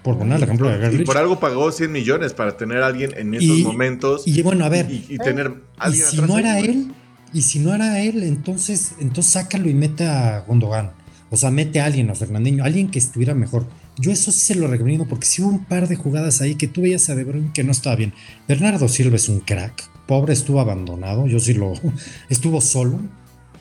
[0.02, 1.00] Por poner el ejemplo de Gerlich.
[1.02, 4.26] Y por algo pagó 100 millones para tener a alguien en esos momentos.
[4.26, 4.90] Y bueno, a ver.
[4.90, 6.92] Y, tener alguien si no era él,
[7.32, 10.92] y si no era él, entonces, entonces sácalo y mete a Gondogan.
[11.30, 13.64] O sea, mete a alguien, a Fernandinho, alguien que estuviera mejor.
[13.98, 16.66] Yo eso sí se lo recomiendo porque si hubo un par de jugadas ahí que
[16.66, 18.14] tú veías a De Bruyne que no estaba bien.
[18.48, 19.90] Bernardo Silva es un crack.
[20.06, 21.26] Pobre estuvo abandonado.
[21.26, 21.74] Yo sí lo.
[22.28, 23.00] Estuvo solo.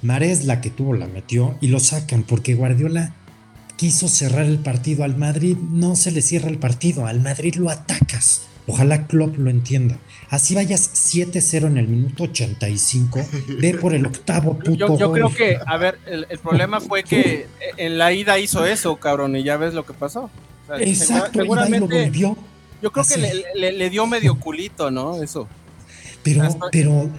[0.01, 3.13] Marés la que tuvo la metió y lo sacan porque Guardiola
[3.75, 5.03] quiso cerrar el partido.
[5.03, 7.05] Al Madrid no se le cierra el partido.
[7.05, 8.43] Al Madrid lo atacas.
[8.67, 9.97] Ojalá Klopp lo entienda.
[10.29, 13.19] Así vayas 7-0 en el minuto 85,
[13.59, 17.47] ve por el octavo puto Yo, yo creo que, a ver, el, problema fue que
[17.77, 20.29] en la ida hizo eso, cabrón, y ya ves lo que pasó.
[20.79, 22.37] Exacto, seguramente, lo volvió.
[22.81, 23.17] Yo creo que
[23.55, 25.21] le, le, dio medio culito, ¿no?
[25.21, 25.47] Eso.
[26.23, 27.09] Pero, pero,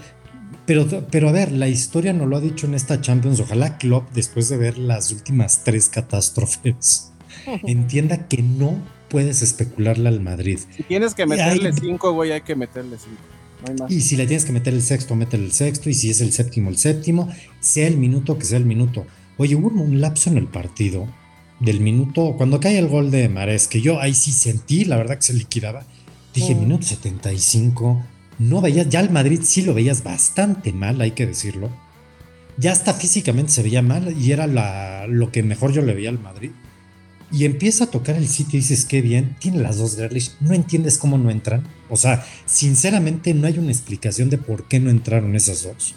[0.67, 3.41] pero, pero a ver, la historia nos lo ha dicho en esta Champions.
[3.41, 7.13] Ojalá Klopp, después de ver las últimas tres catástrofes,
[7.65, 8.79] entienda que no
[9.13, 10.59] puedes especularle al Madrid.
[10.75, 13.87] Si tienes que meterle cinco, güey, hay que meterle cinco.
[13.91, 15.91] Y si le tienes que meter el sexto, métele el sexto.
[15.91, 17.29] Y si es el séptimo, el séptimo.
[17.61, 19.07] Sea el minuto que sea el minuto.
[19.37, 21.07] Oye, hubo un lapso en el partido
[21.61, 25.17] del minuto, cuando cae el gol de Mares, que yo ahí sí sentí, la verdad
[25.17, 25.85] que se liquidaba.
[26.35, 28.03] Dije, minuto 75.
[28.39, 31.71] No veías, ya el Madrid sí lo veías bastante mal, hay que decirlo.
[32.57, 36.09] Ya hasta físicamente se veía mal y era la, lo que mejor yo le veía
[36.09, 36.51] al Madrid
[37.33, 40.53] y empieza a tocar el sitio y dices, qué bien, tiene las dos Grealish, no
[40.53, 41.67] entiendes cómo no entran.
[41.89, 45.95] O sea, sinceramente no hay una explicación de por qué no entraron esas dos.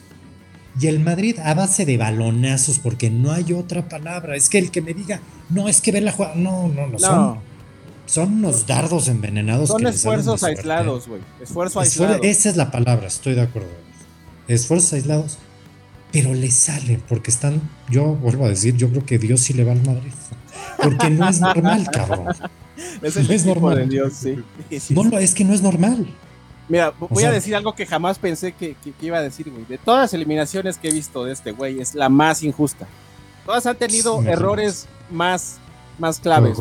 [0.80, 4.36] Y el Madrid a base de balonazos, porque no hay otra palabra.
[4.36, 6.36] Es que el que me diga, no, es que ver la jugada.
[6.36, 7.40] No, no, no, son,
[8.06, 9.70] son unos dardos envenenados.
[9.70, 11.22] Son esfuerzos aislados, güey.
[11.42, 12.20] Esfuerzo aislado.
[12.24, 13.70] Esa es la palabra, estoy de acuerdo.
[14.48, 15.38] Esfuerzos aislados,
[16.16, 19.66] pero le salen, porque están, yo vuelvo a decir, yo creo que Dios sí le
[19.66, 20.14] va al Madrid.
[20.82, 22.28] Porque no es normal, cabrón.
[23.02, 23.76] Es no es normal.
[23.76, 24.38] De Dios, sí.
[24.92, 26.08] no, es que no es normal.
[26.70, 29.66] Mira, voy a decir algo que jamás pensé que, iba a decir, güey.
[29.66, 32.88] De todas las eliminaciones que he visto de este güey, es la más injusta.
[33.46, 35.58] Todas han tenido errores más,
[36.00, 36.58] más claves.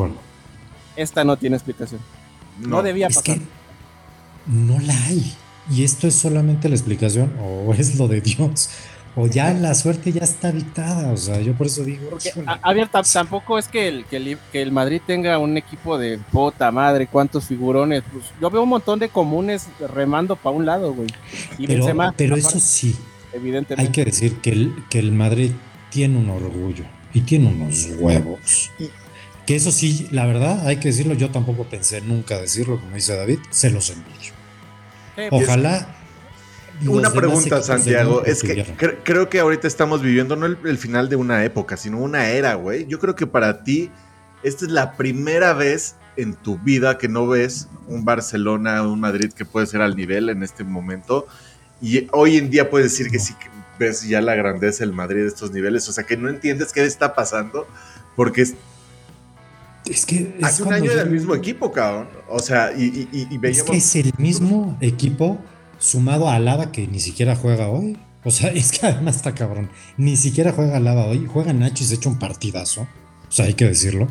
[0.97, 2.01] Esta no tiene explicación.
[2.59, 3.37] No, debía pasar.
[3.37, 3.41] Es que
[4.47, 5.33] no la hay.
[5.71, 8.69] Y esto es solamente la explicación, o es lo de Dios
[9.17, 12.09] o ya la suerte ya está dictada, o sea, yo por eso digo.
[12.09, 12.33] Porque,
[13.11, 18.03] tampoco es que el, que el, Madrid tenga un equipo de puta madre, cuántos figurones.
[18.11, 21.07] Pues yo veo un montón de comunes remando para un lado, güey.
[21.65, 22.93] pero, pero eso sí,
[23.31, 23.87] evidentemente.
[23.87, 25.51] Hay que decir que el, que el Madrid
[25.89, 28.71] tiene un orgullo y tiene unos huevos.
[29.45, 33.15] Que eso sí, la verdad, hay que decirlo, yo tampoco pensé nunca decirlo, como dice
[33.15, 34.33] David, se los envío.
[35.15, 35.87] Pues, Ojalá
[36.87, 38.23] una pregunta, Santiago.
[38.25, 38.65] Es que
[39.03, 42.85] creo que ahorita estamos viviendo no el, final de una época, sino una era, güey.
[42.87, 43.91] Yo creo que para ti,
[44.43, 49.31] esta es la primera vez en tu vida que no ves un Barcelona un Madrid
[49.33, 51.27] que puede ser al nivel en este momento.
[51.81, 55.21] Y hoy en día puedes decir que sí que ves ya la grandeza del Madrid
[55.21, 55.87] de estos niveles.
[55.89, 57.67] O sea, que no entiendes qué está pasando
[58.15, 58.55] porque es
[59.85, 62.07] es que hace un año era el mismo equipo, cabrón.
[62.27, 63.69] O sea, y, y, veíamos.
[63.69, 65.39] Es que es el mismo equipo
[65.79, 67.97] sumado a Alaba que ni siquiera juega hoy.
[68.23, 69.69] O sea, es que además está cabrón.
[69.97, 71.25] Ni siquiera juega Alaba hoy.
[71.27, 72.81] Juega Nacho y se echa un partidazo.
[72.81, 74.07] O sea, hay que decirlo.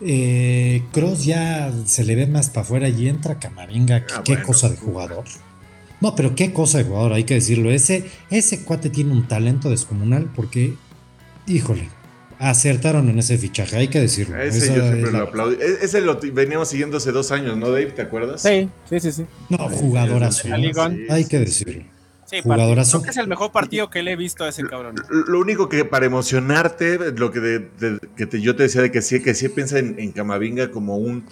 [0.00, 4.04] Eh, Cross ya se le ve más para afuera y entra Camaringa.
[4.14, 5.24] Ah, qué cosa de jugador.
[6.00, 7.70] No, pero qué cosa de jugador, hay que decirlo.
[7.70, 10.74] Ese, ese cuate tiene un talento descomunal porque,
[11.46, 11.88] híjole,
[12.42, 14.40] acertaron en ese fichaje, hay que decirlo.
[14.40, 15.56] Ese yo siempre lo aplaudí.
[15.60, 17.92] E-, ese lo veníamos siguiendo hace dos años, ¿no, Dave?
[17.92, 18.42] ¿Te acuerdas?
[18.42, 19.12] Sí, sí, sí.
[19.12, 19.26] sí.
[19.48, 20.48] No, jugadorazo.
[21.10, 21.84] hay que decirlo.
[22.26, 22.98] Sí, jugadorazo.
[22.98, 24.96] Creo que es el mejor partido que le he visto a ese cabrón.
[25.28, 29.22] Lo único que para emocionarte, lo que, de, que yo te decía de que sí,
[29.22, 31.24] que sí piensa en, Camavinga como un,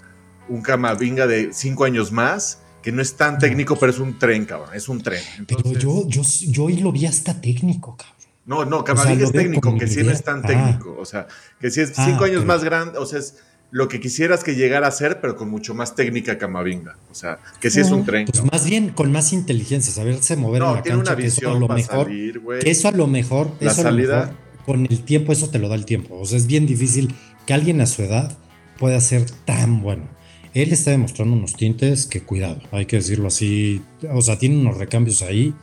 [0.49, 4.44] un Camavinga de cinco años más, que no es tan técnico, pero es un tren,
[4.44, 5.23] cabrón, es un tren.
[5.49, 8.19] Pero yo, yo, yo hoy lo vi hasta técnico, cabrón.
[8.46, 10.96] No, no, Camavinga es técnico, que sí no es tan técnico.
[10.98, 11.26] O sea,
[11.61, 13.37] que sí es ah, cinco años más grande, o sea, es
[13.70, 16.96] lo que quisieras que llegara a ser, pero con mucho más técnica Camavinga.
[17.11, 18.26] O sea, que sí es un tren.
[18.26, 21.57] Pues más bien con más inteligencia, saberse mover en la tiene cancha, una visión que
[21.57, 24.37] eso a lo mejor, que eso a lo mejor, la salida.
[24.66, 26.18] con el tiempo eso te lo da el tiempo.
[26.18, 27.14] O sea, es bien difícil
[27.46, 28.37] que alguien a su edad
[28.79, 30.09] pueda ser tan bueno.
[30.53, 33.83] Él está demostrando unos tintes que cuidado, hay que decirlo así.
[34.12, 35.55] O sea, tiene unos recambios ahí,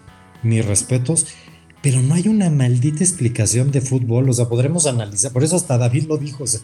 [0.43, 1.27] mis respetos
[1.81, 5.77] pero no hay una maldita explicación de fútbol, o sea, podremos analizar, por eso hasta
[5.77, 6.61] David lo dijo, o sea,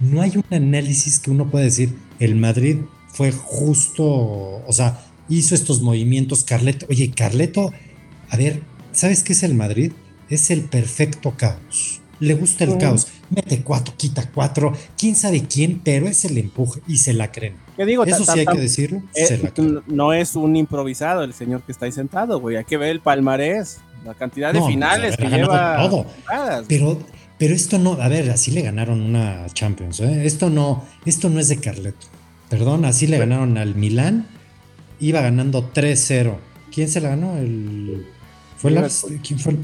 [0.00, 5.54] no hay un análisis que uno pueda decir, el Madrid fue justo, o sea, hizo
[5.54, 7.72] estos movimientos, Carleto, oye, Carleto,
[8.30, 9.92] a ver, ¿sabes qué es el Madrid?
[10.30, 15.80] Es el perfecto caos, le gusta el caos, mete cuatro, quita cuatro, quién sabe quién,
[15.84, 17.56] pero es el empuje y se la creen.
[17.76, 18.04] digo?
[18.04, 19.02] Eso sí hay que decirlo.
[19.14, 19.50] Eh,
[19.86, 23.00] no es un improvisado el señor que está ahí sentado, güey, hay que ver el
[23.00, 23.78] palmarés.
[24.04, 25.76] La cantidad de finales que lleva.
[25.78, 26.06] Todo.
[26.68, 26.98] Pero,
[27.38, 30.00] pero esto no, a ver, así le ganaron una Champions.
[30.00, 30.26] ¿eh?
[30.26, 32.06] Esto no, esto no es de Carleto.
[32.48, 34.26] Perdón, así le ganaron al Milán.
[35.00, 36.36] Iba ganando 3-0.
[36.72, 37.36] ¿Quién se la ganó?
[37.36, 38.06] El,
[38.56, 38.90] ¿Fue el,
[39.20, 39.56] ¿Quién fue?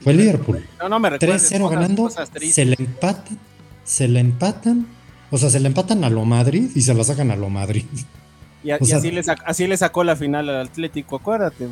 [0.00, 0.64] Fue Liverpool.
[0.78, 2.10] No, no me 3-0 ganando.
[2.10, 3.38] Se le empatan.
[3.84, 4.86] Se le empatan.
[5.30, 7.84] O sea, se le empatan a lo Madrid y se la sacan a lo Madrid.
[8.62, 11.68] Y, así, le sacó, así, le sacó la final al Atlético, acuérdate.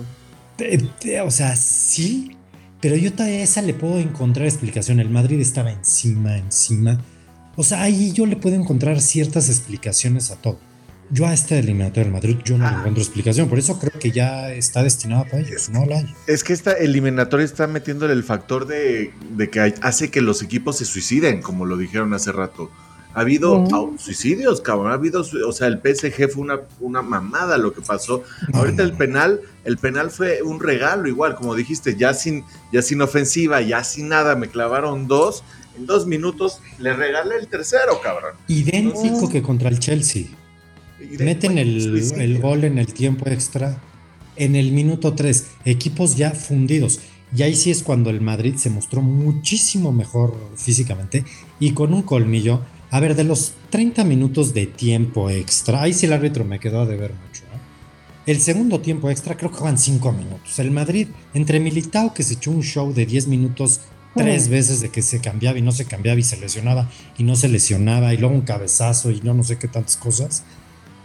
[1.25, 2.37] O sea, sí,
[2.81, 5.01] pero yo a esa le puedo encontrar explicación.
[5.01, 7.01] El Madrid estaba encima, encima.
[7.57, 10.59] O sea, ahí yo le puedo encontrar ciertas explicaciones a todo.
[11.11, 12.79] Yo a este eliminatorio del Madrid yo no le ah.
[12.79, 16.15] encuentro explicación, por eso creo que ya está destinado para ellos, no la hay.
[16.27, 20.79] Es que esta eliminatoria está metiéndole el factor de, de que hace que los equipos
[20.79, 22.71] se suiciden, como lo dijeron hace rato.
[23.15, 23.65] Ha habido
[23.99, 24.91] suicidios, cabrón.
[24.91, 28.25] Ha habido, o sea, el PSG fue una, una mamada lo que pasó.
[28.53, 33.01] Ahorita el penal, el penal fue un regalo, igual, como dijiste, ya sin, ya sin
[33.03, 35.45] ofensiva, ya sin nada, me clavaron dos.
[35.77, 38.35] En dos minutos le regalé el tercero, cabrón.
[38.49, 40.27] Idéntico que contra el Chelsea.
[41.19, 43.81] Meten el, el, gol en el tiempo extra.
[44.37, 47.01] En el minuto 3, equipos ya fundidos.
[47.37, 51.25] Y ahí sí es cuando el Madrid se mostró muchísimo mejor físicamente
[51.59, 52.61] y con un colmillo
[52.95, 56.83] a ver, de los 30 minutos de tiempo extra, ahí sí el árbitro me quedó
[56.83, 57.43] a deber mucho.
[58.25, 60.61] El segundo tiempo extra creo que van 5 minutos.
[60.61, 63.81] El Madrid, entre Militao que se echó un show de 10 minutos
[64.15, 67.35] tres veces de que se cambiaba y no se cambiaba y se lesionaba y no
[67.35, 70.45] se lesionaba y luego un cabezazo y no no sé qué tantas cosas.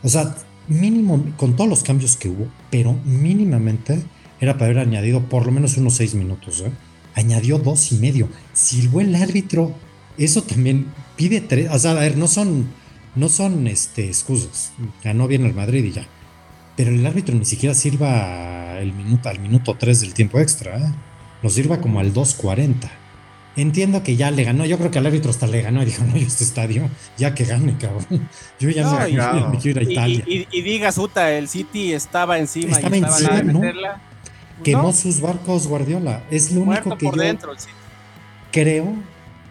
[0.04, 0.36] O sea,
[0.68, 4.00] mínimo, con todos los cambios que hubo, pero mínimamente
[4.40, 6.62] era para haber añadido por lo menos unos 6 minutos.
[6.62, 6.70] ¿eh?
[7.16, 8.30] Añadió dos y medio.
[8.54, 9.74] Silbó el árbitro.
[10.20, 10.86] Eso también
[11.20, 12.70] pide tres, o sea, a ver, no son,
[13.16, 14.72] no son este, excusas.
[15.04, 16.08] Ganó bien el Madrid y ya.
[16.78, 20.94] Pero el árbitro ni siquiera sirva el minuto, al minuto 3 del tiempo extra, ¿eh?
[21.44, 22.90] Lo sirva como al 2.40.
[23.58, 26.06] Entiendo que ya le ganó, yo creo que al árbitro hasta le ganó y dijo,
[26.06, 28.30] no, yo este estadio, ya que gane, cabrón.
[28.58, 30.24] Yo ya me, quiero ir a Italia.
[30.26, 33.60] Y, y, digas, Uta, el City estaba encima estaba y estaba encima, ¿no?
[33.60, 34.02] meterla.
[34.64, 36.24] Quemó sus barcos Guardiola.
[36.32, 37.12] Es lo único que yo
[38.54, 38.96] creo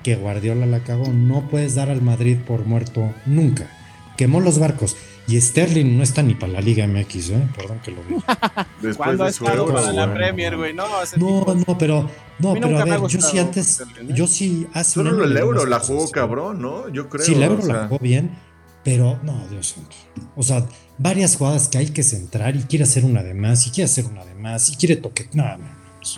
[0.02, 1.08] que Guardiola la cagó.
[1.08, 3.70] No puedes dar al Madrid por muerto nunca.
[4.16, 4.96] Quemó los barcos.
[5.28, 7.48] Y Sterling no está ni para la Liga MX, ¿eh?
[7.54, 8.66] Perdón que lo diga.
[8.82, 10.72] Después de su euro, la Premier, güey.
[10.72, 10.86] No,
[11.18, 15.36] no, no, pero, no, pero a ver, yo sí antes, yo sí hace Solo el
[15.36, 16.88] euro la jugó cabrón, ¿no?
[16.88, 17.26] Yo creo.
[17.26, 18.38] Sí, el euro la jugó bien,
[18.82, 19.94] pero no, Dios santo.
[20.34, 23.70] O sea, varias jugadas que hay que centrar y quiere hacer una de más, y
[23.70, 25.28] quiere hacer una de más, y quiere toque.
[25.34, 25.66] Nada, no,
[25.98, 26.16] pues,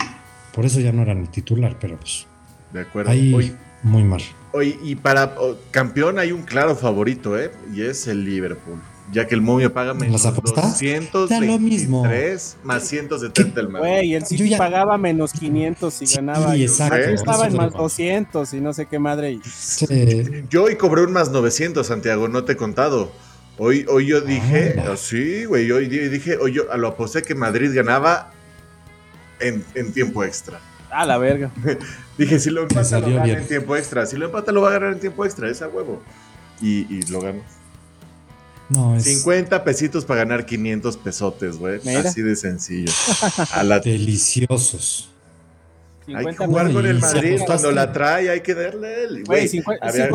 [0.55, 2.29] por eso ya no era el titular, pero pues.
[2.73, 3.11] De acuerdo.
[3.11, 4.23] Ahí, muy mal.
[4.53, 5.35] Oye, y para
[5.71, 7.51] campeón hay un claro favorito, ¿eh?
[7.73, 8.81] Y es el Liverpool.
[9.13, 10.81] Ya que el momio paga menos ¿Las apuestas?
[10.81, 13.89] 223 más 170 el Madrid.
[13.89, 16.55] Güey, el City pagaba menos 500 si ganaba.
[16.55, 17.09] Sí, exacto.
[17.09, 19.41] Yo estaba en más 200 y no sé qué madre.
[20.49, 23.11] Yo hoy cobré un más 900, Santiago, no te he contado.
[23.59, 27.71] Hoy, hoy yo dije, ah, sí, güey, hoy dije, hoy yo lo aposté que Madrid
[27.75, 28.31] ganaba
[29.41, 30.61] en, en tiempo extra.
[30.91, 31.51] A la verga.
[32.19, 34.07] Dije, si lo empata, lo gana en tiempo extra.
[34.07, 35.49] Si lo empata, lo va a ganar en tiempo extra.
[35.49, 36.03] Esa huevo.
[36.61, 37.43] Y, y lo gano.
[38.69, 39.05] No, es...
[39.05, 41.81] 50 pesitos para ganar 500 pesotes, güey.
[41.97, 42.93] Así de sencillo.
[43.53, 43.81] A la...
[43.81, 45.11] Deliciosos.
[46.15, 49.23] Hay que jugar con el Madrid cuando la trae, hay que darle.
[49.23, 50.09] Güey, había,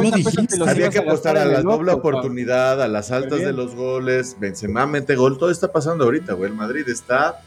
[0.67, 4.35] había que apostar a la doble oportunidad, a las altas de los goles.
[4.37, 6.51] Benzema mete gol, todo está pasando ahorita, güey.
[6.51, 7.41] El Madrid está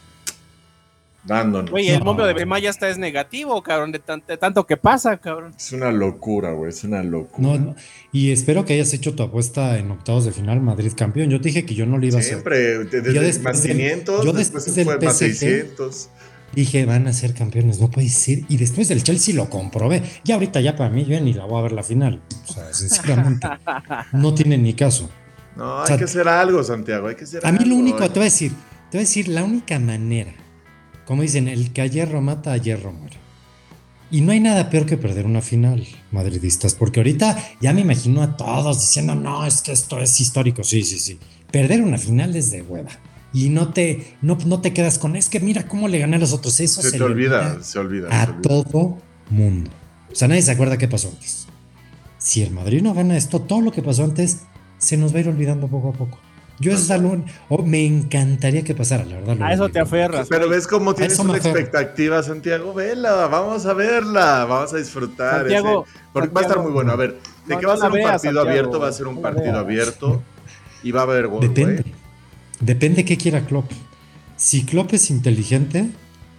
[1.23, 1.71] dándonos.
[1.71, 5.53] Güey, el nombre de Benzema ya está es negativo, cabrón, de, tanto que pasa, cabrón.
[5.57, 7.57] Es una locura, güey, es una locura.
[7.57, 7.75] No,
[8.11, 11.29] y espero que hayas hecho tu apuesta en octavos de final Madrid campeón.
[11.29, 12.33] Yo te dije que yo no lo iba a hacer.
[12.33, 16.09] Siempre, desde más 500, yo después, después fue más 600.
[16.53, 18.39] Dije, van a ser campeones, no puede ser.
[18.49, 20.01] Y después del Chelsea lo comprobé.
[20.23, 22.21] Ya ahorita ya para mí, yo ni la voy a ver la final.
[22.47, 23.47] O sea, sinceramente,
[24.13, 25.09] no tiene ni caso.
[25.55, 28.21] No, hay que hacer algo, Santiago, hay que hacer A mí lo único, te voy
[28.21, 30.33] a decir, te voy a decir, la única manera
[31.09, 33.17] como dicen, el que a hierro mata, a hierro muere.
[34.11, 38.21] Y no hay nada peor que perder una final, madridistas, porque ahorita ya me imagino
[38.21, 40.63] a todos diciendo, no, es que esto es histórico.
[40.63, 41.17] Sí, sí, sí.
[41.49, 42.91] Perder una final es de hueva.
[43.33, 46.19] Y no te, no, no te quedas con, es que mira cómo le gané a
[46.19, 46.59] los otros.
[46.59, 48.09] Eso se, te olvida, se olvida.
[48.11, 48.99] A todo
[49.31, 49.71] mundo.
[50.11, 51.47] O sea, nadie se acuerda qué pasó antes.
[52.19, 54.41] Si el Madrid no gana esto, todo lo que pasó antes
[54.77, 56.19] se nos va a ir olvidando poco a poco.
[56.59, 57.23] Yo es algo,
[57.63, 59.41] me encantaría que pasara, la verdad.
[59.41, 60.27] A eso te aferras.
[60.27, 62.73] Pero ves cómo tienes una expectativa, Santiago.
[62.73, 65.39] Vela, vamos a verla, vamos a disfrutar.
[65.39, 66.91] Santiago, porque va a estar muy bueno.
[66.91, 68.79] A ver, ¿de qué va a ser un partido abierto?
[68.79, 70.21] Va a ser un partido abierto
[70.83, 71.41] y va a haber gol.
[71.41, 71.85] Depende.
[72.59, 73.71] Depende qué quiera Klopp.
[74.35, 75.89] Si Klopp es inteligente,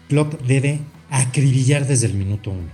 [0.09, 2.69] Klopp debe acribillar desde el minuto uno.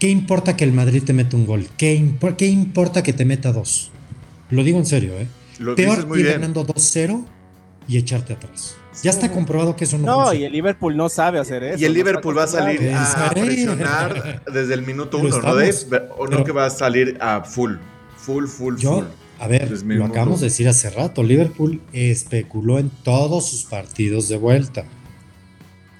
[0.00, 1.68] ¿Qué importa que el Madrid te meta un gol?
[1.76, 3.92] ¿Qué, ¿Qué importa que te meta dos?
[4.50, 5.26] Lo digo en serio, ¿eh?
[5.58, 7.24] Lo Peor ir ganando 2-0
[7.86, 8.76] y echarte atrás.
[9.02, 11.80] Ya está comprobado que eso no No, y el Liverpool no sabe hacer eso.
[11.80, 15.52] Y el Liverpool va a salir a presionar desde el minuto uno, ¿no?
[16.16, 17.74] o no que va a salir a full,
[18.16, 19.04] full, full, yo, full.
[19.40, 21.22] A ver, lo acabamos de decir hace rato.
[21.22, 24.84] Liverpool especuló en todos sus partidos de vuelta.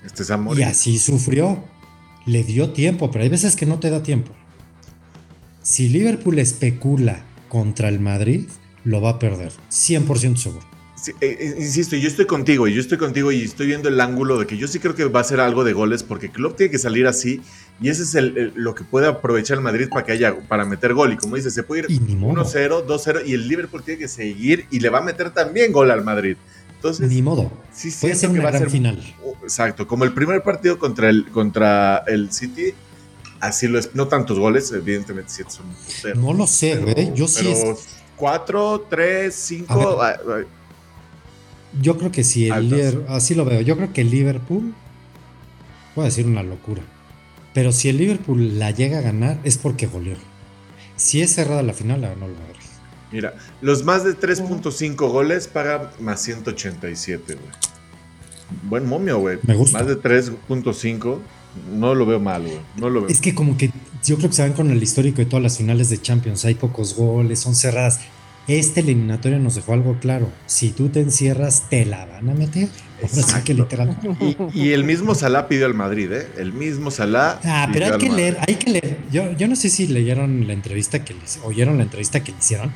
[0.05, 1.64] Este es Y así sufrió.
[2.26, 4.32] Le dio tiempo, pero hay veces que no te da tiempo.
[5.62, 7.24] Si Liverpool especula
[7.55, 8.49] contra el Madrid,
[8.83, 9.53] lo va a perder.
[9.71, 10.67] 100% seguro.
[11.07, 14.41] Eh, eh, insisto, yo estoy contigo, y yo estoy contigo y estoy viendo el ángulo
[14.41, 16.73] de que yo sí creo que va a ser algo de goles porque Klopp tiene
[16.73, 17.43] que salir así
[17.81, 20.95] y ese es el, lo que puede aprovechar el Madrid para que haya para meter
[20.95, 24.67] gol y como dice, se puede ir 1-0, 2-0 y el Liverpool tiene que seguir
[24.73, 26.37] y le va a meter también gol al Madrid.
[26.75, 27.53] Entonces, ni modo.
[27.73, 29.01] Sí, puede ser una gran final.
[29.45, 32.75] Exacto, como el primer partido contra el contra el City,
[33.47, 36.20] así lo es, no tantos goles, evidentemente 7 son 0.
[36.20, 37.53] No lo sé, güey, yo sí
[38.16, 40.14] 4, 3, 5
[41.80, 44.74] yo creo que si el Liverpool, así lo veo, yo creo que el Liverpool,
[45.97, 46.82] voy a decir una locura,
[47.53, 50.16] pero si el Liverpool la llega a ganar es porque goleó.
[50.97, 52.55] Si es cerrada la final, la ganó el Madrid.
[53.11, 57.47] Mira, los más de 3.5 goles pagan más 187, güey.
[58.64, 59.38] Buen momio, güey.
[59.42, 59.78] Me gusta.
[59.78, 61.18] Más de 3.5,
[61.73, 62.59] no lo veo mal, güey.
[62.77, 63.11] No lo veo.
[63.11, 63.71] Es que como que
[64.05, 66.45] yo creo que se van con el histórico de todas las finales de Champions.
[66.45, 68.01] Hay pocos goles, son cerradas.
[68.47, 70.31] Este eliminatorio nos dejó algo claro.
[70.47, 72.69] Si tú te encierras, te la van a meter.
[73.45, 73.97] que literal.
[74.53, 76.29] Y, el mismo Salah pidió al Madrid, ¿eh?
[76.37, 77.41] El mismo Salah.
[77.45, 78.99] Ah, pero hay que leer, hay que leer.
[79.11, 82.39] Yo, yo no sé si leyeron la entrevista que le oyeron la entrevista que le
[82.39, 82.73] hicieron.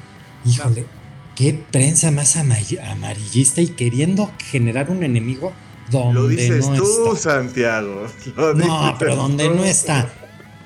[0.47, 0.87] Híjole,
[1.35, 5.53] qué prensa más amarillista y queriendo generar un enemigo
[5.91, 8.07] donde Lo dices tú, Santiago.
[8.36, 10.09] no, pero donde no está.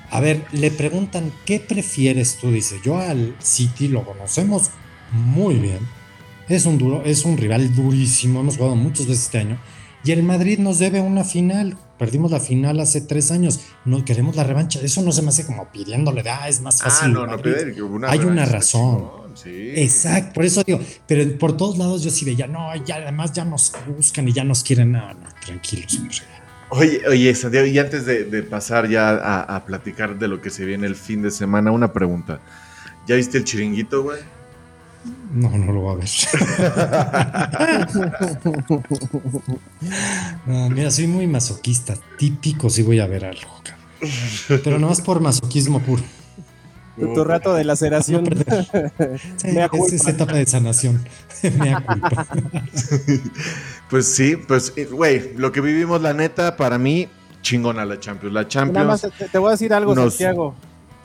[0.09, 2.51] A ver, le preguntan, ¿qué prefieres tú?
[2.51, 4.69] Dice, yo al City lo conocemos
[5.11, 5.79] muy bien.
[6.47, 9.59] Es un duro, es un rival durísimo, hemos jugado muchas veces este año.
[10.03, 11.77] Y el Madrid nos debe una final.
[11.97, 13.61] Perdimos la final hace tres años.
[13.85, 14.81] No queremos la revancha.
[14.81, 17.13] Eso no se me hace como pidiéndole ah, es más ah, fácil.
[17.13, 17.37] no, no,
[17.87, 19.22] una Hay una razón.
[19.35, 19.73] Sí.
[19.75, 23.45] Exacto, por eso digo, pero por todos lados yo sí veía, no, ya además ya
[23.45, 24.91] nos buscan y ya nos quieren.
[24.91, 26.23] No, no, tranquilos,
[26.69, 30.65] Oye, oye, Santiago, y antes de, pasar ya a, a, platicar de lo que se
[30.65, 32.39] viene el fin de semana, una pregunta.
[33.07, 34.19] ¿Ya viste el chiringuito, güey?
[35.33, 36.09] No, no lo va a ver.
[40.71, 41.95] mira, soy muy masoquista.
[42.17, 43.51] Típico si voy a ver algo.
[44.47, 46.03] Pero no es por masoquismo puro.
[46.99, 48.23] Tu, rato de laceración.
[49.43, 51.03] Me es esa etapa de sanación.
[51.87, 52.27] Culpa.
[53.89, 57.07] pues sí, pues, eh, güey, lo que vivimos, la neta, para mí,
[57.41, 58.33] chingona la Champions.
[58.33, 58.73] La Champions.
[58.73, 60.55] Nada más te, voy a decir algo, Santiago.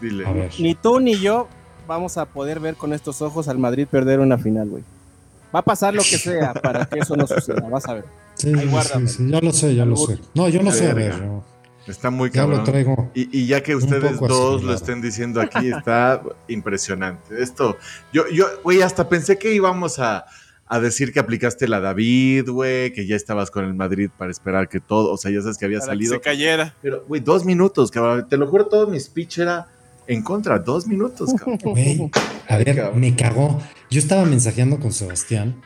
[0.01, 0.51] Dile.
[0.59, 1.49] Ni tú ni yo
[1.87, 4.85] vamos a poder ver con estos ojos al Madrid perder una final, güey.
[5.55, 8.05] Va a pasar lo que sea para que eso no suceda, vas a ver.
[8.35, 10.19] Sí, sí, sí, ya lo sé, ya lo sé.
[10.35, 11.15] No, yo no sé, a ver.
[11.89, 12.65] Está muy cabrón.
[13.15, 17.43] Y, ya que ustedes dos lo estén diciendo aquí, está impresionante.
[17.43, 17.77] Esto,
[18.13, 20.27] yo, yo, güey, hasta pensé que íbamos a,
[20.67, 24.69] a decir que aplicaste la David, güey, que ya estabas con el Madrid para esperar
[24.69, 26.13] que todo, o sea, ya sabes que había salido.
[26.13, 26.75] Que se cayera.
[26.83, 28.27] Pero, güey, dos minutos, cabrón.
[28.29, 29.69] Te lo juro, todo mi speech era
[30.07, 32.11] en contra, dos minutos, cabrón.
[32.49, 33.61] a ver, me cagó.
[33.91, 35.61] Yo estaba mensajeando con Sebastián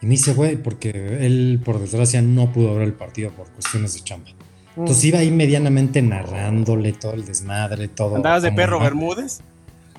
[0.00, 3.94] y me dice, güey, porque él, por desgracia, no pudo ver el partido por cuestiones
[3.94, 4.30] de chamba.
[4.76, 5.08] Entonces mm.
[5.08, 8.16] iba ahí medianamente narrándole todo el desmadre, todo.
[8.16, 9.40] ¿Andabas de perro Bermúdez?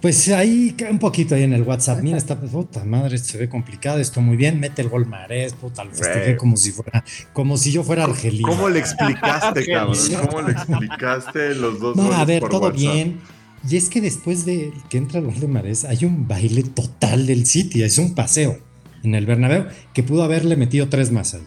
[0.02, 2.02] Pues ahí un poquito ahí en el WhatsApp.
[2.02, 4.60] Mira, esta puta madre, se ve complicado, esto muy bien.
[4.60, 7.04] Mete el gol Marés, puta, lo festejé como si fuera,
[7.34, 8.50] como si yo fuera argelino.
[8.50, 9.98] ¿Cómo le explicaste, cabrón?
[10.30, 11.96] ¿Cómo le explicaste los dos?
[11.96, 13.20] No, a ver, todo bien.
[13.68, 17.26] Y es que después de que entra el gol de Marés, hay un baile total
[17.26, 18.60] del City, es un paseo
[19.04, 21.42] en el Bernabéu que pudo haberle metido tres más ahí.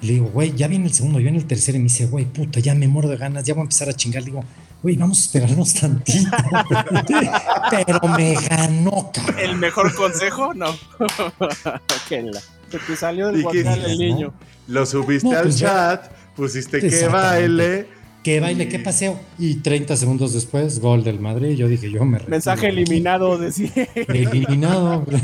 [0.00, 1.76] Le digo, güey, ya viene el segundo, ya viene el tercero.
[1.76, 3.92] Y me dice, güey, puta, ya me muero de ganas, ya voy a empezar a
[3.92, 4.22] chingar.
[4.22, 4.44] Le digo,
[4.82, 6.30] güey, vamos a esperarnos tantito.
[7.86, 9.38] Pero me ganó, cabrón.
[9.38, 10.54] ¿El mejor consejo?
[10.54, 10.66] No.
[12.08, 12.30] que,
[12.70, 14.34] que te salió del el niño.
[14.68, 19.20] Lo subiste al pues chat, pusiste que baile qué baile, qué paseo.
[19.38, 21.56] Y 30 segundos después, gol del Madrid.
[21.56, 23.70] Yo dije, yo me Mensaje eliminado, decía.
[23.94, 25.06] Eliminado.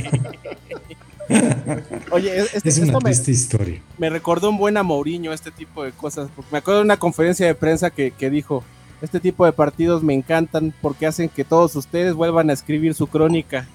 [2.10, 3.80] Oye, este, es una triste historia.
[3.98, 6.28] Me recordó un buen a Mourinho este tipo de cosas.
[6.50, 8.64] me acuerdo de una conferencia de prensa que, dijo:
[9.00, 13.06] Este tipo de partidos me encantan porque hacen que todos ustedes vuelvan a escribir su
[13.06, 13.68] crónica.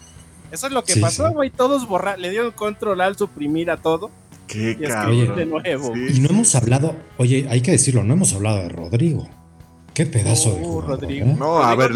[0.52, 1.50] Eso es lo que pasó, güey.
[1.50, 4.12] Todos borrar, le dieron control al suprimir a todo
[4.48, 5.36] Qué cabrón.
[5.36, 5.94] de nuevo.
[5.96, 9.28] Y no hemos hablado, oye, hay que decirlo, no hemos hablado de Rodrigo.
[9.94, 11.26] Qué pedazo de uh, Rodrigo.
[11.26, 11.36] ¿eh?
[11.38, 11.92] No, a ver,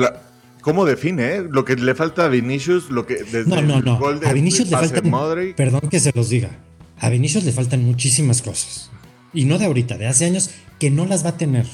[0.62, 1.36] ¿cómo define?
[1.36, 1.44] Eh?
[1.50, 4.00] Lo que le falta a Vinicius, lo que desde No, no, no.
[4.08, 5.12] a Vinicius le faltan,
[5.56, 6.50] perdón que se los diga.
[7.00, 8.90] A Vinicius le faltan muchísimas cosas.
[9.34, 11.66] Y no de ahorita, de hace años que no las va a tener.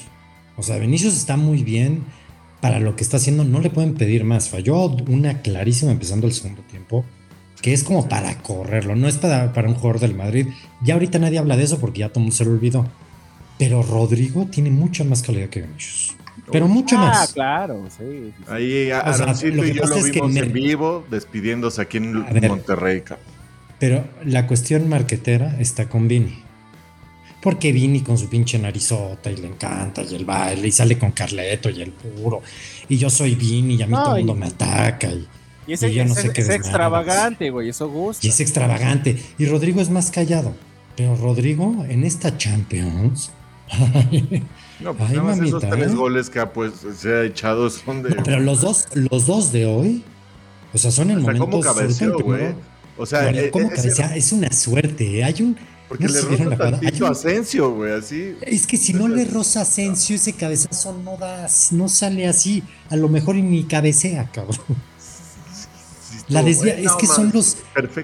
[0.56, 2.04] O sea, Vinicius está muy bien
[2.60, 4.48] para lo que está haciendo, no le pueden pedir más.
[4.48, 7.04] Falló una clarísima empezando el segundo tiempo
[7.60, 10.46] que es como para correrlo, no es para, para un jugador del Madrid.
[10.82, 12.86] Ya ahorita nadie habla de eso porque ya todo se lo olvidó.
[13.58, 16.14] Pero Rodrigo tiene mucha más calidad que Vinicius.
[16.50, 17.32] Pero mucho ah, más.
[17.32, 18.32] claro, sí.
[18.48, 22.14] Ahí Arancito y yo lo vimos en vivo despidiéndose aquí en
[22.48, 23.02] Monterrey.
[23.78, 26.42] Pero la cuestión marquetera está con Vini.
[27.40, 31.12] Porque Vini con su pinche narizota y le encanta y el baile y sale con
[31.12, 32.42] Carleto y el puro.
[32.88, 35.08] Y yo soy Vini y a mí todo el mundo me ataca.
[35.08, 35.28] Y,
[35.68, 38.26] y, ese, yo no sé qué es extravagante, güey, eso gusta.
[38.26, 39.16] Y es extravagante.
[39.38, 40.54] Y Rodrigo es más callado.
[40.96, 43.30] Pero Rodrigo en esta Champions
[44.80, 45.94] no, pues nada más esos tres ¿eh?
[45.94, 48.14] goles que ha, pues, se ha echado son de.
[48.24, 50.04] pero los dos, los dos de hoy,
[50.72, 51.48] o sea, son en o sea, momentos.
[51.48, 52.54] ¿cómo cabeció, güey?
[52.96, 55.24] O sea, e, ¿cómo e, Es una suerte.
[55.24, 55.56] Hay un.
[55.88, 58.36] Porque le roza tantito a Asensio, güey, así.
[58.42, 62.62] Es que si no le roza Asensio, ese cabezazo no da, no sale así.
[62.90, 64.58] A lo mejor ni cabecea, cabrón.
[66.28, 67.56] La desvía, es que son los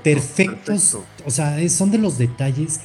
[0.03, 0.97] perfectos,
[1.27, 2.81] o sea, son de los detalles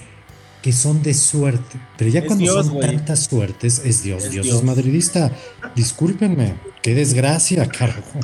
[0.61, 1.79] que son de suerte.
[1.97, 4.29] Pero ya cuando son tantas suertes, es Dios.
[4.29, 5.31] Dios, es madridista.
[5.75, 8.19] Discúlpenme, qué desgracia, carajo.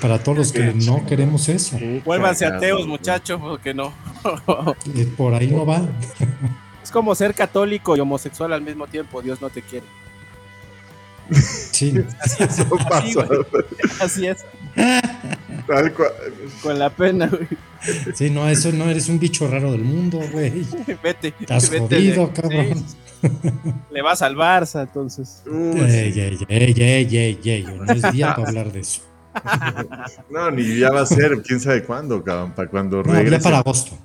[0.00, 1.78] Para todos los que no queremos eso.
[2.04, 3.92] Vuélvanse ateos, muchachos, porque no.
[5.16, 5.82] Por ahí no va.
[6.82, 9.22] Es como ser católico y homosexual al mismo tiempo.
[9.22, 9.86] Dios no te quiere.
[11.72, 11.94] Sí.
[12.90, 14.00] Así es.
[14.00, 14.44] Así es.
[16.62, 17.48] Con la pena, güey.
[18.14, 20.64] Sí, no, eso no eres un bicho raro del mundo, güey.
[21.02, 21.34] Vete.
[21.40, 22.84] Estás jodido, cabrón.
[23.90, 25.42] Le vas al Barça, entonces.
[25.46, 29.02] ey, ey, ey, ey, ey, No es día para hablar de eso.
[30.30, 33.42] No, ni ya va a ser, quién sabe cuándo, cabrón, para cuando no, regrese.
[33.42, 33.98] para agosto.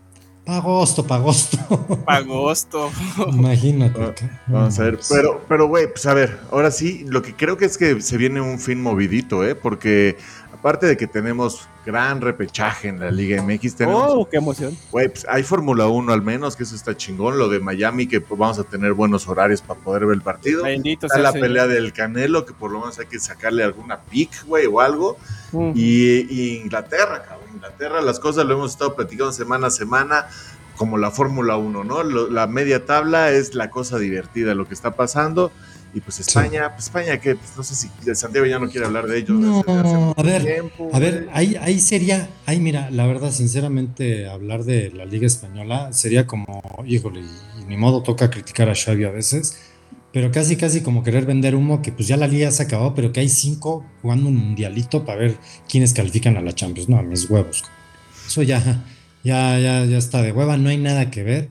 [0.46, 1.58] Para agosto, para agosto.
[2.06, 2.92] Para agosto.
[3.32, 4.02] Imagínate.
[4.02, 7.58] Ah, vamos a ver, pero, pero, güey, pues a ver, ahora sí, lo que creo
[7.58, 9.54] que es que se viene un fin movidito, ¿eh?
[9.54, 10.18] Porque
[10.54, 14.04] aparte de que tenemos gran repechaje en la Liga MX, tenemos.
[14.08, 14.78] ¡Oh, qué emoción!
[14.92, 17.38] Güey, pues hay Fórmula 1 al menos, que eso está chingón.
[17.38, 20.64] Lo de Miami, que pues, vamos a tener buenos horarios para poder ver el partido.
[20.64, 24.46] Bendito está la pelea del Canelo, que por lo menos hay que sacarle alguna pick,
[24.46, 25.18] güey, o algo.
[25.76, 27.50] Y, Inglaterra, cabrón.
[27.54, 30.28] Inglaterra, las cosas lo hemos estado platicando semana a semana
[30.78, 32.04] como la Fórmula 1, ¿no?
[32.04, 35.52] la media tabla es la cosa divertida, lo que está pasando.
[35.94, 39.08] Y pues España, pues España que pues no sé si Santiago ya no quiere hablar
[39.08, 39.38] de ellos.
[39.38, 40.64] No, a ver,
[40.94, 45.92] a ver, ahí, ahí sería, ahí mira, la verdad, sinceramente, hablar de la Liga Española
[45.92, 49.58] sería como, híjole, y, ni modo toca criticar a Xavi a veces,
[50.14, 53.12] pero casi, casi como querer vender humo, que pues ya la liga se acabó, pero
[53.12, 55.38] que hay cinco jugando un mundialito para ver
[55.70, 56.90] quiénes califican a la Champions.
[56.90, 57.64] No, a mis huevos.
[58.28, 58.84] Eso ya,
[59.24, 61.50] ya, ya, ya está de hueva, no hay nada que ver.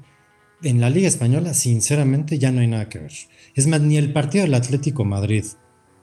[0.63, 3.13] En la Liga Española, sinceramente, ya no hay nada que ver.
[3.55, 5.45] Es más, ni el partido del Atlético Madrid,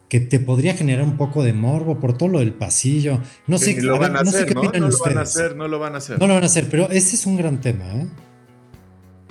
[0.10, 3.22] que te podría generar un poco de morbo por todo lo del pasillo.
[3.45, 5.95] No sé, lo van a hacer, no, no lo van a hacer, no lo van
[5.95, 6.20] a hacer.
[6.20, 7.86] No lo van a hacer, pero ese es un gran tema.
[7.93, 8.08] ¿eh?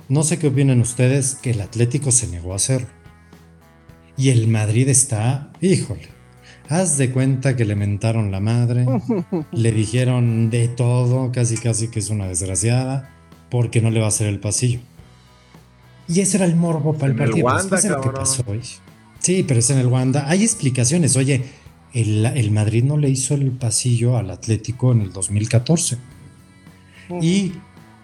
[0.09, 2.87] No sé qué opinan ustedes que el Atlético se negó a hacerlo.
[4.15, 6.07] Y el Madrid está, híjole,
[6.69, 8.85] haz de cuenta que le mentaron la madre,
[9.51, 13.09] le dijeron de todo, casi casi que es una desgraciada,
[13.49, 14.79] porque no le va a hacer el pasillo.
[16.07, 17.47] Y ese era el morbo para el partido.
[19.19, 20.29] Sí, pero es en el Wanda.
[20.29, 21.17] Hay explicaciones.
[21.17, 21.43] Oye,
[21.93, 25.97] el, Madrid no le hizo el pasillo al Atlético en el 2014.
[27.21, 27.53] Y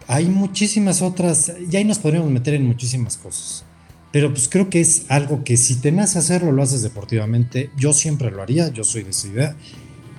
[0.07, 1.53] hay muchísimas otras.
[1.71, 3.65] Y ahí nos podríamos meter en muchísimas cosas.
[4.11, 7.71] Pero pues creo que es algo que si tenés a hacerlo, lo haces deportivamente.
[7.77, 9.55] Yo siempre lo haría, yo soy de esa idea.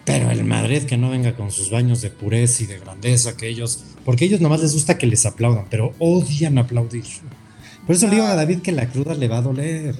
[0.04, 3.48] Pero el Madrid que no venga con sus baños de pureza y de grandeza que
[3.48, 7.04] ellos, porque a ellos nomás les gusta que les aplaudan, pero odian aplaudir.
[7.86, 9.94] Por eso le digo a David que la cruda le va a doler.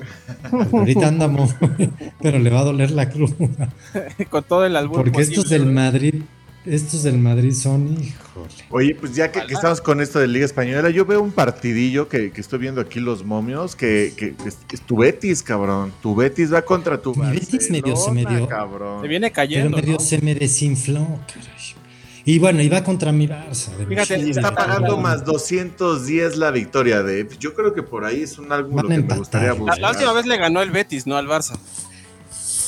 [0.73, 1.55] ahorita andamos,
[2.23, 3.73] pero le va a doler la cruda.
[4.31, 5.05] Con todo el albur.
[5.05, 6.23] Porque estos del Madrid,
[6.65, 8.49] estos del Madrid son, híjole.
[8.71, 12.33] Oye, pues ya que, estamos con esto de Liga Española, yo veo un partidillo que,
[12.37, 15.93] estoy viendo aquí los momios, que, es, tu Betis, cabrón.
[16.03, 18.49] Tu Betis va contra tu Mi Betis medio se medio.
[18.49, 19.03] Cabrón.
[19.03, 19.77] Se viene cayendo.
[19.77, 21.64] Pero medio se me desinfló, caray.
[22.27, 23.71] Y bueno, iba contra mi Barça.
[23.87, 27.29] Fíjate, está pagando más 210 la victoria de.
[27.39, 29.79] Yo creo que por ahí es un algo que me gustaría buscar.
[29.79, 31.59] La, última vez le ganó el Betis, no al Barça.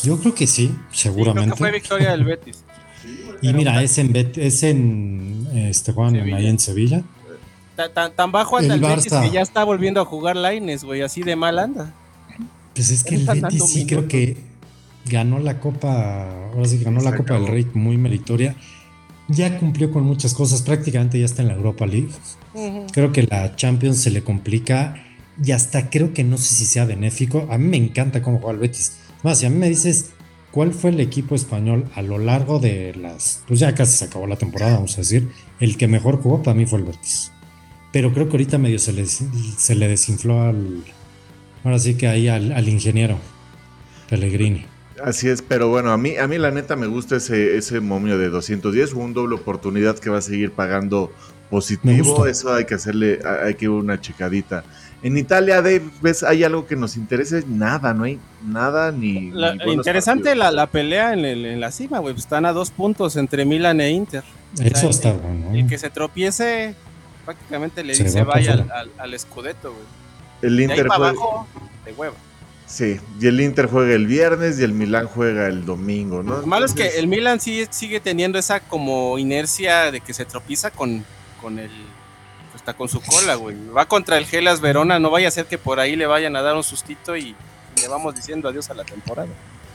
[0.02, 1.56] Yo creo que sí, seguramente.
[1.56, 2.64] fue victoria del Betis.
[3.40, 7.02] y mira, es en, es en este Juan, ahí en Sevilla.
[8.14, 11.34] Tan, bajo anda el, Betis que ya está volviendo a jugar Laines, güey, así de
[11.34, 11.94] mal anda.
[12.74, 14.36] Pues es que el Betis sí creo que
[15.06, 18.54] ganó la Copa, ahora sí ganó la Copa del Rey muy meritoria
[19.28, 22.10] ya cumplió con muchas cosas, prácticamente ya está en la Europa League.
[22.92, 25.02] Creo que la Champions se le complica
[25.42, 27.46] y hasta creo que no sé si sea benéfico.
[27.50, 28.98] A mí me encanta cómo juega el Betis.
[29.22, 30.10] Más, si a mí me dices
[30.52, 33.42] cuál fue el equipo español a lo largo de las.
[33.46, 35.30] Pues ya casi se acabó la temporada, vamos a decir.
[35.60, 37.32] El que mejor jugó para mí fue el Betis.
[37.92, 40.84] Pero creo que ahorita medio se le, se le desinfló al.
[41.64, 43.18] Ahora sí que ahí al, al ingeniero
[44.08, 44.75] Pellegrini.
[45.04, 48.18] Así es, pero bueno, a mí, a mí la neta me gusta ese, ese momio
[48.18, 51.12] de 210, un doble oportunidad que va a seguir pagando
[51.50, 54.64] positivo, eso hay que hacerle, hay que una checadita.
[55.02, 56.22] En Italia, Dave, ¿ves?
[56.22, 57.44] ¿Hay algo que nos interese?
[57.46, 59.32] Nada, no hay nada ni.
[59.66, 62.14] interesante la, pelea en, la cima, güey.
[62.16, 64.24] Están a dos puntos entre Milan e Inter.
[64.58, 65.54] Eso está bueno.
[65.54, 66.74] El que se tropiece,
[67.24, 69.84] prácticamente le dice vaya al, al, Scudetto, güey.
[70.42, 70.88] El Inter.
[70.88, 71.14] De
[71.84, 72.14] de hueva.
[72.66, 76.40] Sí, y el Inter juega el viernes y el Milan juega el domingo, ¿no?
[76.40, 80.24] Lo malo es que el Milan sí sigue teniendo esa como inercia de que se
[80.24, 81.04] tropieza con,
[81.40, 81.70] con el
[82.56, 83.56] está con su cola, güey.
[83.68, 86.42] Va contra el Gelas Verona, no vaya a ser que por ahí le vayan a
[86.42, 87.36] dar un sustito y,
[87.80, 89.28] le vamos diciendo adiós a la temporada.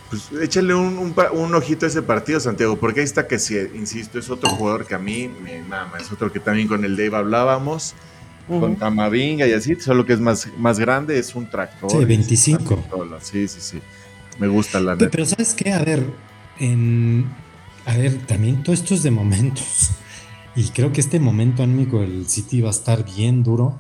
[0.10, 4.30] Pues échale un, ojito a ese partido, Santiago, porque ahí está que si, insisto, es
[4.30, 7.94] otro jugador que a mí me mama, es otro que también con el Dave hablábamos
[8.60, 11.91] con Tamavinga y así, solo que es más, más grande, es un tractor.
[11.91, 12.84] Sí, 25.
[13.22, 13.80] Sí, sí, sí.
[14.39, 15.10] Me gusta la neta.
[15.10, 15.72] Pero, ¿sabes qué?
[15.72, 16.06] A ver,
[16.60, 17.26] en,
[17.86, 19.91] a ver, también todo esto es de momentos.
[20.54, 23.80] Y creo que este momento anímico del City va a estar bien duro.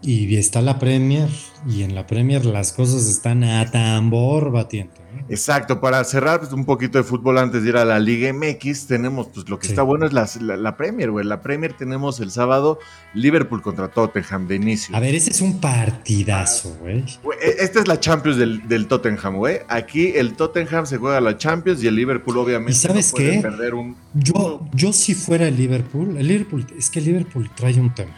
[0.00, 1.28] Y está la Premier,
[1.68, 5.01] y en la Premier las cosas están a tambor batiente.
[5.28, 8.86] Exacto, para cerrar pues, un poquito de fútbol antes de ir a la Liga MX,
[8.86, 11.24] tenemos pues lo que está bueno es la, Premier, güey.
[11.24, 12.78] La Premier tenemos el sábado
[13.14, 14.94] Liverpool contra Tottenham de inicio.
[14.94, 17.04] A ver, ese es un partidazo, güey.
[17.40, 19.60] E, esta es la Champions del, Tottenham, güey.
[19.68, 23.96] Aquí el Tottenham se juega la Champions y el Liverpool obviamente sabes no perder un...
[24.14, 28.14] Yo, yo si fuera el Liverpool, el Liverpool, es que el Liverpool trae un tema.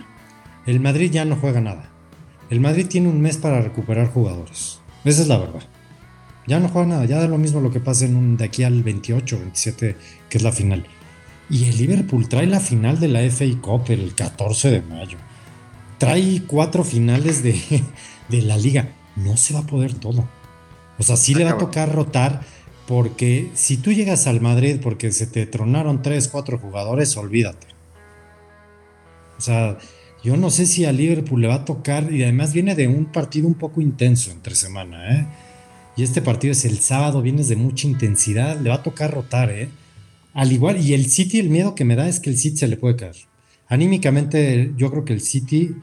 [0.66, 1.90] El Madrid ya no juega nada.
[2.50, 4.80] El Madrid tiene un mes para recuperar jugadores.
[5.04, 5.62] Esa es la verdad.
[6.46, 8.64] Ya no juega nada, ya da lo mismo lo que pase en un, de aquí
[8.64, 9.96] al 28, 27,
[10.28, 10.84] que es la final.
[11.48, 15.18] Y el Liverpool trae la final de la FA Cup el 14 de mayo.
[15.98, 17.54] Trae cuatro finales de,
[18.28, 18.88] de la liga.
[19.16, 20.28] No se va a poder todo.
[20.98, 22.42] O sea, sí le va a tocar rotar
[22.86, 27.68] porque si tú llegas al Madrid porque se te tronaron tres, cuatro jugadores, olvídate.
[29.38, 29.78] O sea,
[30.22, 33.06] yo no sé si a Liverpool le va a tocar y además viene de un
[33.06, 35.26] partido un poco intenso entre semana, ¿eh?
[35.96, 39.50] Y este partido es el sábado, vienes de mucha intensidad, le va a tocar rotar,
[39.50, 39.68] ¿eh?
[40.32, 42.68] Al igual, y el City, el miedo que me da es que el City se
[42.68, 43.16] le puede caer.
[43.68, 45.76] Anímicamente, yo creo que el City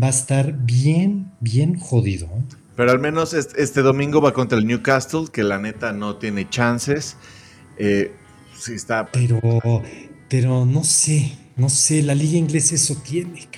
[0.00, 2.26] va a estar bien, bien jodido.
[2.26, 2.42] ¿eh?
[2.76, 7.16] Pero al menos este, domingo va contra el Newcastle, que la neta no tiene chances.
[7.78, 8.12] Eh,
[8.54, 9.10] sí está.
[9.10, 9.40] Pero,
[10.28, 13.48] pero no sé, no sé, la liga inglesa eso tiene,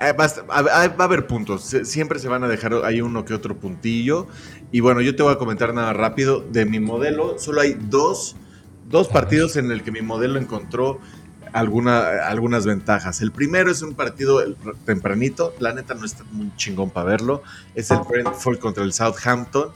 [0.00, 4.26] eh, va, a haber puntos, siempre se van a dejar ahí uno que otro puntillo.
[4.72, 7.38] Y bueno, yo te voy a comentar nada rápido de mi modelo.
[7.38, 8.34] Solo hay dos,
[8.88, 10.98] dos partidos en el que mi modelo encontró
[11.52, 13.20] alguna, algunas ventajas.
[13.20, 14.42] El primero es un partido
[14.86, 17.42] tempranito, la neta no está muy chingón para verlo.
[17.74, 19.68] Es el Brentford contra el Southampton.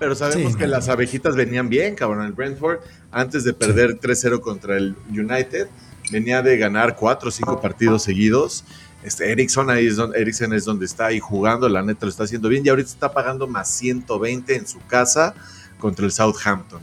[0.00, 2.24] Pero sabemos que las abejitas venían bien, cabrón.
[2.24, 2.80] El Brentford,
[3.12, 5.68] antes de perder 3-0 contra el United,
[6.10, 8.64] venía de ganar 4 o 5 partidos seguidos.
[9.02, 12.48] Este, Ericsson ahí es donde, es donde está ahí jugando, la neta lo está haciendo
[12.48, 15.34] bien y ahorita está pagando más 120 en su casa
[15.78, 16.80] contra el Southampton.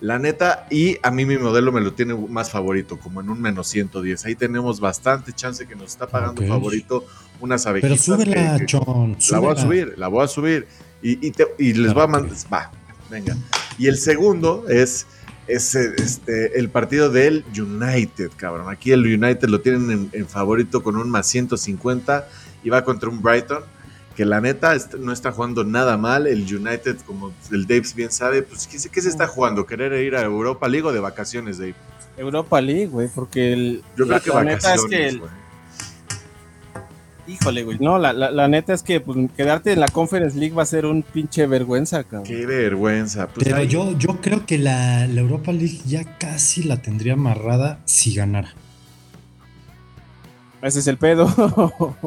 [0.00, 3.40] La neta, y a mí mi modelo me lo tiene más favorito, como en un
[3.40, 4.26] menos 110.
[4.26, 7.04] Ahí tenemos bastante chance que nos está pagando favorito
[7.40, 8.04] unas abejitas.
[8.04, 9.16] Pero súbela, Chon.
[9.30, 10.68] La voy a subir, la voy a subir.
[11.02, 12.36] Y, y, les va a mandar.
[12.52, 12.70] Va,
[13.10, 13.36] venga.
[13.78, 15.06] Y el segundo es
[15.46, 18.68] es este, el partido del United, cabrón.
[18.68, 22.28] Aquí el United lo tienen en, favorito con un más 150
[22.64, 23.62] y va contra un Brighton
[24.16, 26.26] que la neta no está jugando nada mal.
[26.26, 29.66] El United, como el Dave bien sabe, pues ¿qué, qué se está jugando?
[29.66, 31.74] ¿Querer ir a Europa League o de vacaciones, Dave?
[32.16, 35.20] Europa League, güey, porque el, Yo creo que vacaciones,
[37.26, 37.78] Híjole, güey.
[37.80, 40.86] No, la, la, neta es que pues, quedarte en la Conference League va a ser
[40.86, 42.24] un pinche vergüenza, cabrón.
[42.24, 43.26] Qué vergüenza.
[43.28, 48.14] Pues Pero yo, yo creo que la, Europa League ya casi la tendría amarrada si
[48.14, 48.54] ganara.
[50.62, 51.26] Ese es el pedo.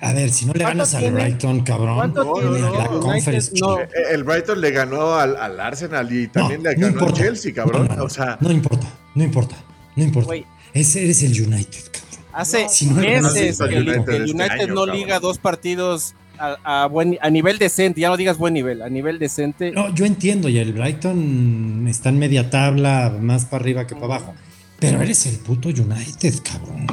[0.00, 4.70] a ver, si no le ganas al Brighton, cabrón, la Conference eh, El Brighton le
[4.70, 7.88] ganó al, al Arsenal y también le ganó al Chelsea, cabrón.
[7.98, 9.56] o sea, no importa, no impora,
[9.96, 10.34] no importa.
[10.74, 12.03] Ese eres el United, cabrón.
[12.34, 18.00] Hace meses que el, este United no liga dos partidos a, buen, a nivel decente,
[18.00, 19.70] ya no digas buen nivel, a nivel decente.
[19.70, 24.16] No, yo entiendo, y el Brighton está en media tabla, más para arriba que para
[24.16, 24.34] abajo.
[24.80, 26.86] Pero eres el puto United, cabrón.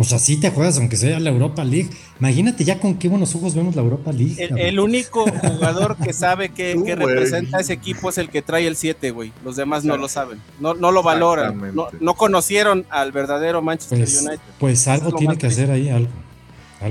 [0.00, 1.90] O sea, sí te juegas, aunque sea la Europa League.
[2.20, 4.48] Imagínate ya con qué buenos ojos vemos la Europa League.
[4.56, 9.10] El, único jugador que sabe que, representa ese equipo es el que trae el 7,
[9.10, 9.30] güey.
[9.44, 10.40] Los demás no lo saben.
[10.58, 11.74] No, no lo valoran.
[12.00, 14.40] No, conocieron al verdadero Manchester pues, United.
[14.58, 16.08] Pues algo tiene que hacer ahí, algo.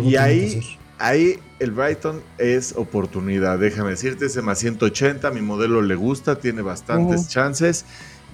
[0.08, 0.62] y ahí,
[1.00, 3.58] ahí el Brighton es oportunidad.
[3.58, 7.86] Déjame decirte, ese más 180, mi modelo le gusta, tiene bastantes chances.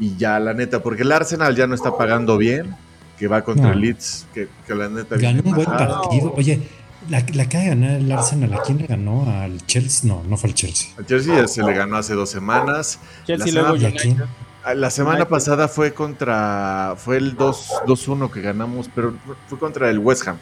[0.02, 2.76] Y ya, la neta, porque el Arsenal ya no está pagando bien
[3.18, 5.18] que va contra el Leeds, que, la neta.
[5.18, 6.34] Ganó un buen partido.
[6.36, 6.61] Oye,
[7.09, 9.30] la, la que ganar el Arsenal, ¿a quién le ganó?
[9.30, 10.09] ¿Al Chelsea?
[10.09, 10.89] No, no fue el Chelsea.
[10.97, 12.99] Al Chelsea ya se le ganó hace dos semanas.
[13.26, 14.28] Chelsea la luego semana,
[14.76, 16.95] La semana pasada fue contra.
[16.97, 19.13] Fue el 2-1 que ganamos, pero
[19.47, 20.38] fue contra el West Ham.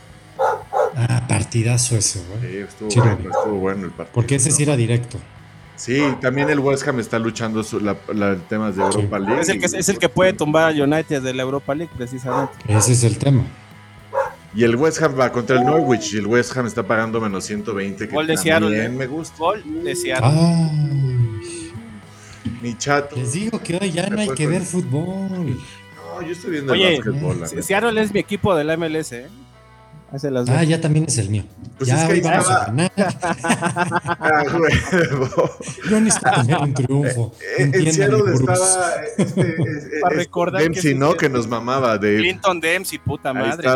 [0.95, 2.51] Ah, partidazo ese, güey.
[2.51, 4.13] Sí, estuvo, bueno, estuvo bueno el partido.
[4.13, 5.19] Porque ese sí era directo.
[5.75, 9.41] Sí, también el West Ham está luchando su, la, la, temas de Europa League.
[9.41, 12.53] Es el, que, es el que puede tumbar al United de la Europa League, precisamente.
[12.67, 13.43] Ese es el tema.
[14.55, 17.43] Y el West Ham va contra el Norwich y el West Ham está pagando menos
[17.45, 18.07] 120.
[18.07, 18.85] Que Gol de Seattle.
[18.85, 18.89] ¿eh?
[18.89, 19.35] me gusta.
[19.37, 20.29] Gol de Seattle.
[22.61, 23.15] Mi chato.
[23.15, 25.57] Les digo que hoy ya no hay que ver fútbol.
[25.95, 27.63] No, yo estoy viendo el básquetbol.
[27.63, 29.27] Seattle es mi equipo de la MLS, ¿eh?
[30.49, 31.43] Ah, ya también es el mío.
[31.77, 32.91] Pues ya hoy vamos a ganar.
[32.97, 34.43] ah,
[35.89, 37.35] Yo necesito tener un triunfo.
[37.57, 39.55] Eh, eh, Seattle estaba este,
[40.01, 41.15] Para recordar Dempsey, ¿no?
[41.15, 43.67] Que nos mamaba de Clinton Dempsey, puta madre.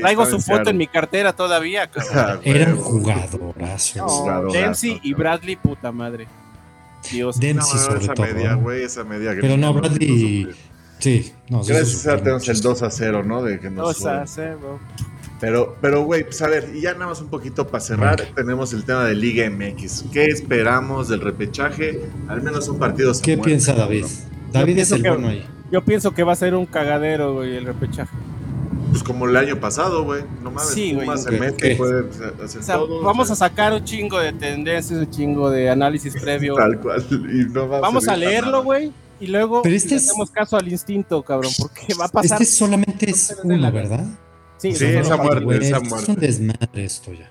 [0.00, 1.90] traigo su foto en mi cartera todavía.
[2.12, 4.06] Ah, Era un jugadorazo.
[4.06, 6.26] No, Dempsey y Bradley, puta madre.
[7.10, 7.38] Dios.
[7.38, 8.26] Dempsey sobre esa todo.
[8.26, 10.48] Media, wey, esa media Pero no, Bradley...
[10.98, 13.42] Sí, no, Gracias a tenemos el 2 a 0, ¿no?
[13.42, 14.80] De que nos 2 a 0.
[15.40, 18.72] Pero, pero, güey, pues a ver, y ya nada más un poquito para cerrar, tenemos
[18.72, 20.04] el tema de Liga MX.
[20.12, 22.00] ¿Qué esperamos del repechaje?
[22.28, 23.20] Al menos son partidos.
[23.20, 24.06] ¿Qué piensa David?
[24.52, 25.46] David es el bueno ahí.
[25.70, 28.16] Yo pienso que va a ser un cagadero, güey, el repechaje.
[28.90, 30.22] Pues como el año pasado, güey.
[30.42, 32.08] No mames, sí, güey, se mete, puede
[32.42, 36.14] hacer o sea, todo, Vamos a sacar un chingo de tendencias, un chingo de análisis
[36.22, 36.54] previo.
[36.54, 37.04] Tal cual.
[37.10, 38.92] Y no vamos a leerlo, güey.
[39.18, 42.40] Y luego este hacemos caso al instinto, cabrón, porque va a pasar.
[42.40, 44.06] Este solamente es una, ¿verdad?
[44.58, 46.02] Sí, esa muerte, esa muerte.
[46.02, 47.30] Es un desmadre esto ya.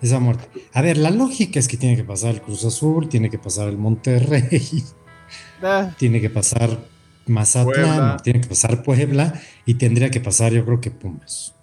[0.00, 0.48] Esa muerte.
[0.72, 3.68] A ver, la lógica es que tiene que pasar el Cruz Azul, tiene que pasar
[3.68, 4.84] el Monterrey,
[5.62, 5.90] ah.
[5.98, 6.78] tiene que pasar
[7.26, 9.34] Mazatlán, tiene que pasar Puebla
[9.66, 11.54] y tendría que pasar, yo creo que Pumas.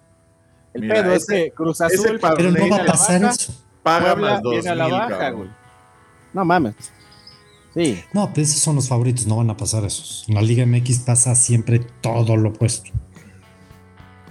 [0.74, 3.52] El pedo es que Cruz Azul, pero no va a pasar eso.
[3.82, 5.48] Paga más dos viene a la baja, güey.
[6.32, 6.74] No mames.
[7.74, 8.00] Sí.
[8.12, 10.24] No, pues esos son los favoritos, no van a pasar esos.
[10.28, 12.90] En la Liga MX pasa siempre todo lo opuesto.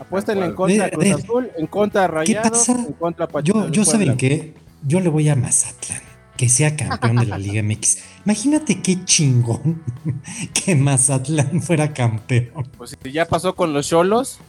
[0.08, 3.66] Apuéstenle en contra de Cruz Azul, en contra de Rayados, en contra Pachuca.
[3.66, 4.54] Yo, yo saben qué,
[4.86, 6.02] yo le voy a Mazatlán,
[6.38, 7.98] que sea campeón de la Liga MX.
[8.24, 9.84] Imagínate qué chingón
[10.54, 12.70] que Mazatlán fuera campeón.
[12.78, 14.40] Pues si ya pasó con los Cholos.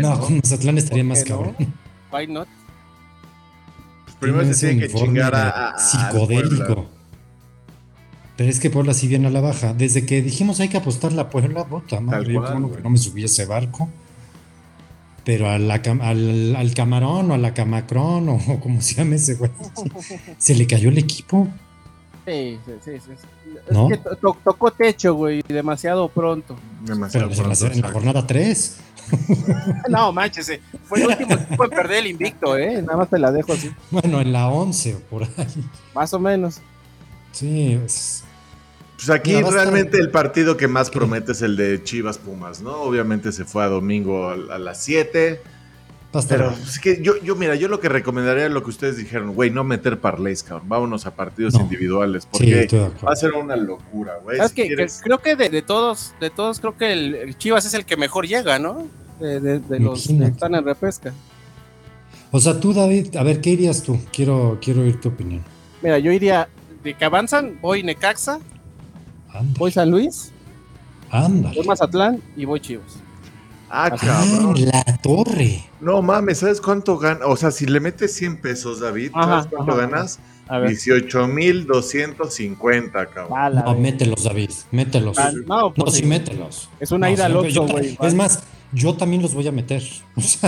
[0.00, 1.56] no, con Mazatlán estaría más cabrón.
[2.12, 2.46] Why not?
[4.04, 6.86] Pues primero se tiene que chingar a, psicodélico.
[8.36, 9.74] Pero es que Puebla sí viene a la baja.
[9.74, 12.34] Desde que dijimos hay que apostar la Puebla, bota madre.
[12.34, 13.90] Yo que no me subí a ese barco
[15.26, 19.50] pero al, al, camarón o a la camacrón o como se llame ese güey,
[20.38, 21.48] se le cayó el equipo.
[22.24, 23.12] Sí, sí, sí.
[23.70, 23.90] ¿No?
[23.90, 26.56] Es que tocó techo, güey, demasiado pronto.
[26.82, 28.76] Demasiado pero pronto, en, la, jornada 3.
[29.88, 32.82] no, manches, eh, fue el último equipo en perder el invicto, ¿eh?
[32.82, 33.70] Nada más te la dejo así.
[33.90, 35.30] Bueno, en la 11 por ahí.
[35.94, 36.60] Más o menos.
[37.32, 38.24] Sí, es,
[38.96, 42.80] pues aquí realmente el partido que más promete es el de Chivas Pumas, ¿no?
[42.80, 45.40] Obviamente se fue a domingo a, las 7.
[46.28, 49.34] Pero es que yo, yo, mira, yo lo que recomendaría es lo que ustedes dijeron,
[49.34, 50.66] güey, no meter parlays, cabrón.
[50.66, 52.68] Vámonos a partidos individuales, porque
[53.06, 54.38] va a ser una locura, güey.
[55.02, 58.58] creo que de, todos, de todos, creo que el, Chivas es el que mejor llega,
[58.58, 58.88] ¿no?
[59.20, 61.12] De, los que están en repesca.
[62.30, 64.00] O sea, tú, David, a ver, ¿qué irías tú?
[64.10, 65.44] Quiero, quiero oír tu opinión.
[65.82, 66.48] Mira, yo iría,
[66.82, 68.40] de que avanzan, voy Necaxa,
[69.56, 70.32] Voy San Luis.
[71.10, 71.56] Ándale.
[71.56, 72.98] Voy Mazatlán y voy Chivas.
[73.68, 74.54] Ah, cabrón.
[74.64, 75.64] la torre.
[75.80, 77.26] No mames, ¿sabes cuánto gana?
[77.26, 80.20] O sea, si le metes 100 pesos, David, ¿sabes cuánto ganas?
[80.48, 83.64] 18,250, cabrón.
[83.64, 85.18] no, mételos, David, mételos.
[85.18, 86.68] Ah, no, pues sí, mételos.
[86.78, 87.98] Es una ida al 8, güey.
[88.00, 89.82] Es más, yo también los voy a meter.
[89.82, 90.38] ¿Sí?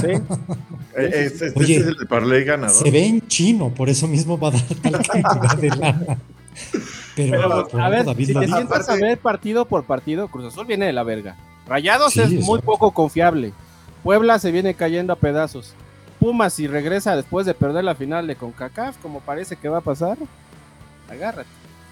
[0.97, 2.77] Este, Oye, es el parlay ganador.
[2.77, 6.19] Se ve en chino, por eso mismo va a dar tal cantidad de lana.
[7.27, 10.93] Pero, a ver, si te sientas a ver partido por partido, Cruz Azul viene de
[10.93, 11.37] la verga.
[11.67, 13.53] Rayados es muy poco confiable.
[14.03, 15.75] Puebla se viene cayendo a pedazos.
[16.19, 19.83] Pumas, si regresa después de perder la final de CONCACAF, como parece que va a
[19.83, 20.19] pasar,
[21.09, 21.49] agárrate.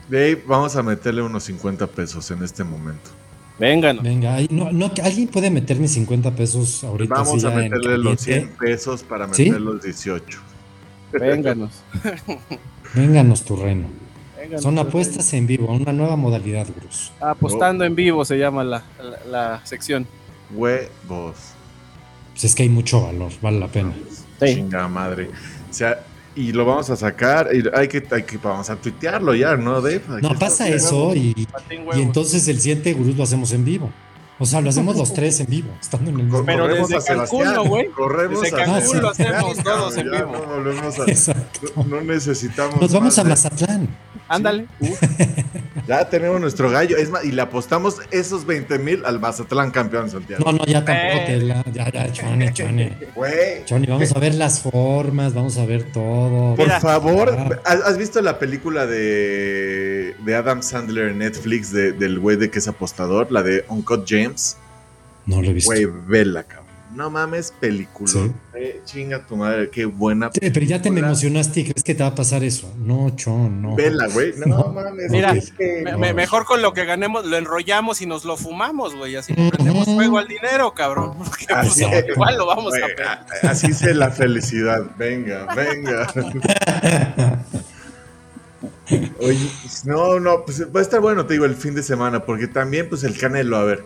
[0.09, 3.11] Dave, vamos a meterle unos 50 pesos en este momento.
[3.59, 4.05] Vénganos.
[4.05, 7.15] Venga, no, no, ¿alguien puede meterme 50 pesos ahorita?
[7.15, 10.39] Vamos a meterle los 100 pesos para meter los 18.
[11.13, 11.83] Vénganos.
[12.95, 13.89] Vénganos, tu reino.
[14.59, 17.13] Son apuestas en vivo, una nueva modalidad, Cruz.
[17.21, 18.83] Apostando en vivo se llama la,
[19.31, 20.07] la, sección.
[20.55, 21.37] Huevos.
[22.33, 23.93] Pues es que hay mucho valor, vale la pena.
[24.45, 25.31] Chinga madre.
[25.71, 26.01] O sea,
[26.35, 29.81] y lo vamos a sacar y hay que, hay que vamos a tuitearlo ya, ¿no,
[29.81, 30.03] Dave?
[30.21, 31.35] No pasa eso y,
[31.95, 33.91] y, entonces el siguiente gurú lo hacemos en vivo.
[34.39, 36.45] O sea, lo hacemos los tres en vivo, estando en el mismo.
[36.45, 37.89] Pero desde Cancún, güey.
[37.89, 40.33] Corremos desde Cancún lo hacemos todos en vivo.
[41.77, 42.81] No, no, necesitamos.
[42.81, 43.89] Nos vamos a Mazatlán.
[44.29, 44.67] Ándale.
[45.87, 46.97] Ya tenemos nuestro gallo.
[46.97, 50.45] Es más, y le apostamos esos 20 mil al Mazatlán campeón, Santiago.
[50.45, 51.65] No, no, ya tampoco te la.
[51.73, 52.91] Ya, ya, Choni, Choni.
[53.65, 56.55] Choni, vamos a ver las formas, vamos a ver todo.
[56.57, 62.51] Por favor, ¿has visto la película de, de Adam Sandler en Netflix del güey de
[62.51, 63.31] que es apostador?
[63.31, 64.57] La de Uncut James.
[65.27, 65.71] No lo he visto.
[65.71, 66.66] Güey, vela, cabrón.
[66.97, 68.11] No mames, película.
[68.55, 70.31] Eh, chinga tu madre, qué buena.
[70.31, 72.73] pero ya te me emocionaste y crees que te va a pasar eso.
[72.79, 73.77] No, chon, no.
[73.77, 74.33] Vela, güey.
[74.47, 75.11] No, mames.
[75.11, 75.35] Mira,
[76.15, 79.17] mejor con lo que ganemos lo enrollamos y nos lo fumamos, güey.
[79.17, 81.19] Así le prendemos fuego al dinero, cabrón.
[81.19, 84.87] Porque pues, igual lo vamos a Así sé la felicidad.
[84.97, 86.07] Venga, venga.
[89.21, 89.51] Oye,
[89.85, 92.89] no, no, pues va a estar bueno, te digo, el fin de semana, porque también,
[92.89, 93.85] pues el Canelo, a ver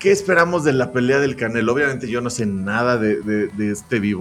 [0.00, 1.74] ¿Qué esperamos de la pelea del Canelo?
[1.74, 4.16] Obviamente yo no sé nada de, este b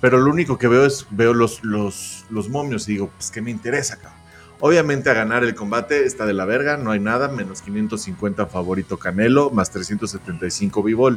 [0.00, 3.40] pero lo único que veo es, veo los, los, los momios y digo, pues ¿qué
[3.40, 4.18] me interesa, cabrón?
[4.58, 8.98] Obviamente a ganar el combate está de la verga, no hay nada, menos 550 favorito
[8.98, 11.16] Canelo, más 375 b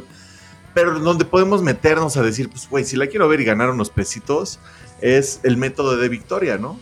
[0.74, 3.90] Pero donde podemos meternos a decir, pues güey, si la quiero ver y ganar unos
[3.90, 4.60] pesitos,
[5.00, 6.78] es el método de victoria, ¿no?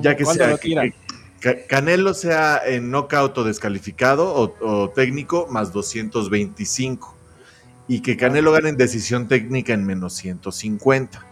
[0.00, 0.94] Ya que sea que,
[1.68, 7.14] Canelo sea en knockout o descalificado o, técnico más 225.
[7.86, 11.26] Y que Canelo gane en decisión técnica en menos 150.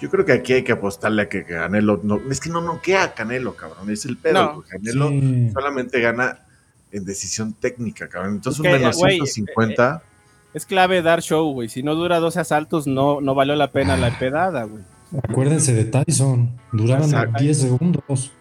[0.00, 2.20] Yo creo que aquí hay que apostarle a que Canelo no.
[2.30, 3.90] Es que no noquea a Canelo, cabrón.
[3.90, 4.64] Es el pedo.
[4.66, 5.10] Canelo
[5.52, 6.46] solamente gana
[6.90, 8.36] en decisión técnica, cabrón.
[8.36, 9.84] Entonces un menos 150.
[9.84, 10.06] Eh, eh,
[10.54, 11.68] es clave dar show, güey.
[11.68, 14.16] Si no dura 12 asaltos, no, no valió la pena la ah.
[14.18, 14.82] pedada, güey.
[15.22, 16.50] Acuérdense de Tyson.
[16.72, 18.32] Duraron 10 segundos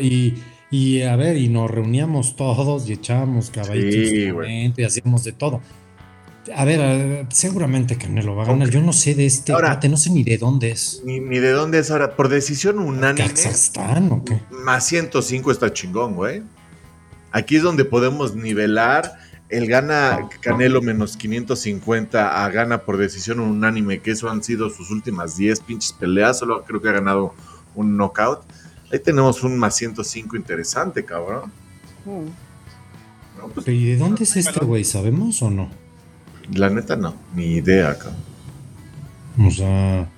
[0.00, 0.34] y,
[0.70, 5.60] y, a ver, y nos reuníamos todos y echábamos caballitos y hacíamos de todo.
[6.54, 8.70] A ver, seguramente Canelo va a ganar.
[8.70, 11.02] Yo no sé de este ahora, no sé ni de dónde es.
[11.04, 12.14] Ni, de dónde es ahora.
[12.14, 13.28] Por decisión unánime.
[13.28, 14.40] ¿Kazajstán o qué?
[14.50, 16.42] Más 105 está chingón, güey.
[17.32, 19.12] Aquí es donde podemos nivelar.
[19.48, 24.90] El gana Canelo menos 550 a gana por decisión unánime, que eso han sido sus
[24.90, 26.38] últimas 10 pinches peleas.
[26.38, 27.34] Solo creo que ha ganado
[27.74, 28.40] un knockout.
[28.92, 31.50] Ahí tenemos un más 105 interesante, cabrón.
[33.54, 34.84] Pues, ¿Y de dónde es este güey?
[34.84, 35.70] ¿Sabemos o no?
[36.54, 38.36] La neta no, ni idea, cabrón.
[39.44, 40.08] O sea,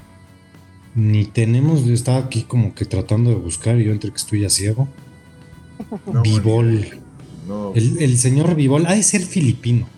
[0.95, 4.89] ni tenemos, estaba aquí como que tratando de buscar, yo entre que estoy ya ciego.
[6.23, 7.01] Vivol.
[7.75, 9.89] El, el, señor Vivol ha de ser filipino.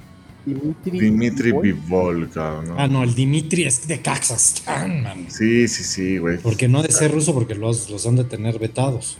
[0.45, 2.74] Dimitri, Dimitri Bivol, cabrón.
[2.78, 5.26] Ah, no, el Dimitri es de Kazajstán, man.
[5.28, 6.38] Sí, sí, sí, güey.
[6.38, 9.18] Porque no de ser ruso, porque los, los han de tener vetados.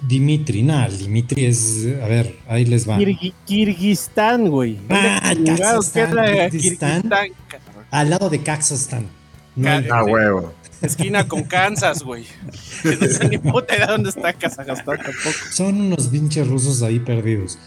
[0.00, 1.86] Dimitri, nada, el Dimitri es.
[2.02, 2.98] A ver, ahí les va.
[3.46, 4.78] Kirguistán, güey.
[4.88, 7.10] Ah, Kazajstán.
[7.90, 9.08] Al lado de Kazajstán.
[9.56, 10.54] No, ah, huevo.
[10.82, 12.26] Esquina con Kansas, güey.
[12.84, 15.10] No sé ni puta idea dónde está Kazajstán tampoco.
[15.50, 17.58] Son unos pinches rusos ahí perdidos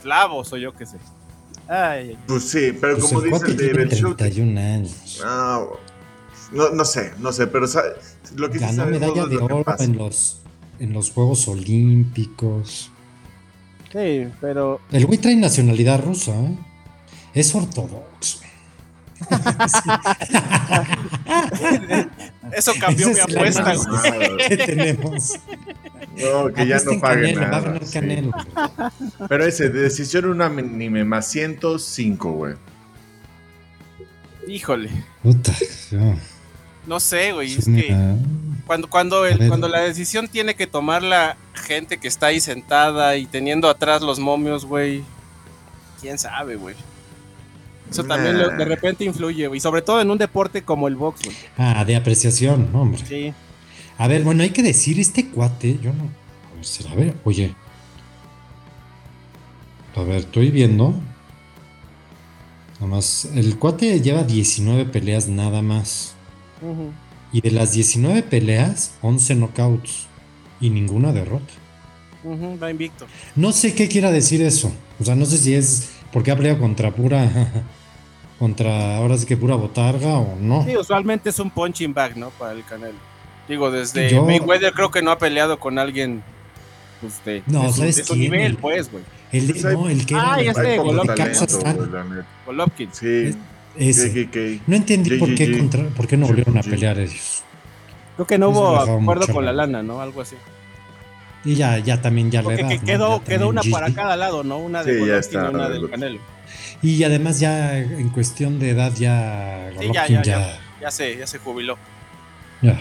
[0.00, 0.96] eslavos o yo qué sé.
[1.68, 4.14] Ay, pues sí, pero pues como dice el show.
[4.14, 5.22] 31 años.
[6.52, 7.66] No, no sé, no sé, pero
[8.34, 10.40] lo que Ganó medalla de oro en los,
[10.80, 12.90] en los Juegos Olímpicos.
[13.92, 14.80] Sí, pero.
[14.90, 16.58] El güey trae nacionalidad rusa, ¿eh?
[17.34, 18.40] Es ortodoxo.
[22.52, 23.74] Eso cambió mi apuesta,
[24.48, 25.38] ¿Qué tenemos?
[26.16, 27.80] No, que ya no pague nada.
[29.28, 32.54] Pero ese, decisión unánime más 105, güey.
[34.46, 34.90] Híjole.
[35.22, 35.52] Puta,
[36.86, 37.54] No sé, güey.
[37.54, 37.96] Es que
[38.66, 43.16] cuando, cuando, el, cuando la decisión tiene que tomar la gente que está ahí sentada
[43.16, 45.04] y teniendo atrás los momios, güey.
[46.00, 46.74] Quién sabe, güey.
[47.90, 49.60] Eso también de repente influye, güey.
[49.60, 51.36] Sobre todo en un deporte como el box, güey.
[51.58, 53.02] Ah, de apreciación, hombre.
[53.06, 53.34] Sí.
[53.98, 56.08] A ver, bueno, hay que decir, este cuate, yo no.
[56.90, 57.54] A ver, oye.
[59.96, 60.94] A ver, estoy viendo.
[62.74, 63.28] Nada más.
[63.34, 66.14] El cuate lleva 19 peleas nada más.
[67.32, 70.06] Y de las 19 peleas, 11 knockouts.
[70.60, 71.52] Y ninguna derrota.
[72.24, 73.06] va invicto.
[73.34, 74.72] No sé qué quiera decir eso.
[74.98, 77.64] O sea, no sé si es porque ha peleado contra pura.
[78.40, 80.64] Contra ahora sí que pura botarga o no.
[80.64, 82.30] Sí, usualmente es un punching bag, ¿no?
[82.30, 82.98] Para el Canelo.
[83.46, 86.22] Digo, desde Mayweather creo que no ha peleado con alguien
[87.02, 89.04] pues, de, no, ¿sabes su, nivel, pues, güey.
[89.30, 91.26] El, de, pues no, el que ah, era este, Golovkin.
[92.46, 92.88] Golovkin.
[92.92, 93.36] Sí.
[93.76, 94.60] Ese.
[94.66, 97.44] No entendí por qué, contra, por qué no volvieron a pelear ellos.
[98.16, 100.00] Creo que no hubo acuerdo con la lana, ¿no?
[100.00, 100.36] Algo así.
[101.44, 102.78] Y ya, ya también ya le da.
[102.78, 104.56] quedó, quedó una para cada lado, ¿no?
[104.58, 106.20] Una de Golovkin y una del Canelo.
[106.82, 111.26] Y además ya en cuestión de edad ya Golovkin ya, ya, ya, ya, se, ya
[111.26, 111.76] se jubiló.
[112.62, 112.78] Ya.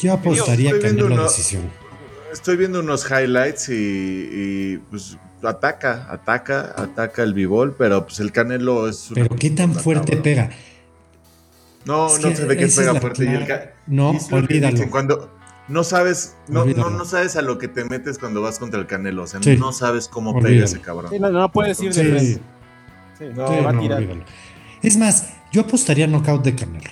[0.00, 1.70] Yo apostaría que no la decisión.
[2.32, 8.88] Estoy viendo unos highlights y, pues ataca, ataca, ataca el bibol, pero pues el Canelo
[8.88, 10.50] es Pero qué tan fuerte pega.
[11.84, 13.24] No, no se ve que pega fuerte.
[13.24, 13.46] Y el
[13.86, 14.90] no, olvídalo.
[14.90, 15.30] Cuando
[15.68, 19.22] no sabes, no, no, sabes a lo que te metes cuando vas contra el Canelo.
[19.22, 21.12] O sea, no sabes cómo pega ese cabrón.
[21.20, 22.40] no, no, puedes ir de sí.
[23.18, 24.04] sí, no, va a tirar.
[24.82, 26.90] Es más, yo apostaría knockout de Canelo.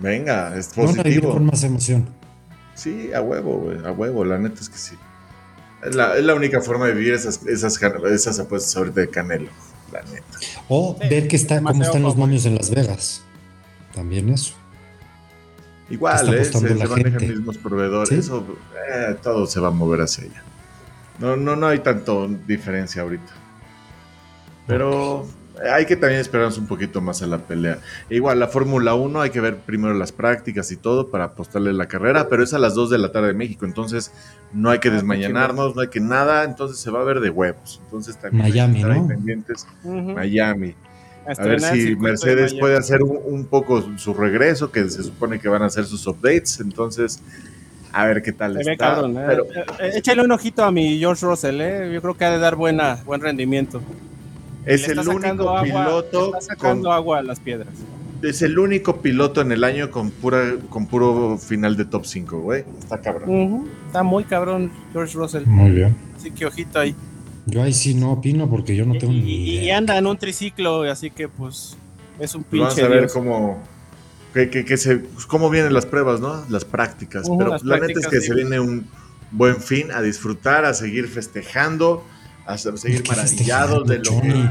[0.00, 1.32] Venga, es positivo.
[1.32, 2.08] con más emoción.
[2.74, 4.96] Sí, a huevo, güey, a huevo, la neta es que sí.
[5.84, 9.50] Es la, es la única forma de vivir esas, esas, esas apuestas ahorita de Canelo,
[9.92, 10.38] la neta.
[10.68, 13.22] O ver que está, cómo están los momios en Las Vegas.
[13.94, 14.54] También eso.
[15.90, 18.46] Igual, eh, se, se manejan mismos proveedores, eso,
[18.90, 20.42] eh, todo se va a mover hacia allá.
[21.18, 23.32] No, no, no hay tanto diferencia ahorita.
[24.66, 25.26] Pero
[25.70, 27.78] hay que también esperarnos un poquito más a la pelea.
[28.10, 31.86] Igual, la Fórmula 1 hay que ver primero las prácticas y todo para apostarle la
[31.86, 34.10] carrera, pero es a las 2 de la tarde de México, entonces
[34.52, 37.30] no hay que ah, desmañanarnos, no hay que nada, entonces se va a ver de
[37.30, 37.80] huevos.
[37.84, 39.06] Entonces también Miami, ¿no?
[39.06, 39.66] pendientes.
[39.84, 40.74] Miami.
[41.26, 45.62] A, ver si Mercedes puede hacer un, poco su regreso, que se supone que van
[45.62, 47.20] a hacer sus updates, entonces
[47.92, 49.00] a ver qué tal está.
[49.00, 49.24] ¿eh?
[49.26, 49.44] pero...
[49.80, 51.90] Eh, échale un ojito a mi George Russell, ¿eh?
[51.92, 53.80] yo creo que ha de dar buena, buen rendimiento.
[54.66, 56.32] Es el único piloto.
[56.40, 57.68] sacando agua a las piedras.
[58.22, 62.40] Es el único piloto en el año con pura con puro final de top 5,
[62.40, 62.64] güey.
[62.78, 63.68] Está cabrón.
[63.86, 65.44] Está muy cabrón George Russell.
[65.44, 65.94] Muy bien.
[66.16, 66.96] Así que ojito ahí.
[67.46, 70.82] Yo ahí sí no opino porque yo no tengo ni Y anda en un triciclo,
[70.82, 71.76] así que pues
[72.18, 72.66] es un pinche.
[72.66, 73.62] Vamos a ver cómo,
[74.32, 76.44] que, se, pues, cómo vienen las pruebas, ¿no?
[76.48, 77.28] Las prácticas.
[77.38, 78.86] Pero la neta es que se viene un
[79.30, 82.04] buen fin a disfrutar, a seguir festejando
[82.46, 84.50] a seguir maravillados de lo que,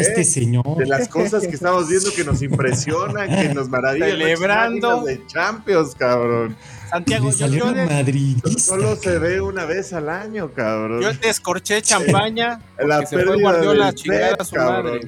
[0.00, 0.78] este señor?
[0.78, 4.10] de las cosas que estamos viendo que nos impresionan, que nos maravillan.
[4.10, 6.56] Celebrando de Champions, cabrón.
[6.94, 11.02] Santiago, yo, yo solo se ve una vez al año, cabrón.
[11.02, 12.60] Yo te escorché champaña.
[12.78, 15.00] la se fue Guardiola a chingar a su madre.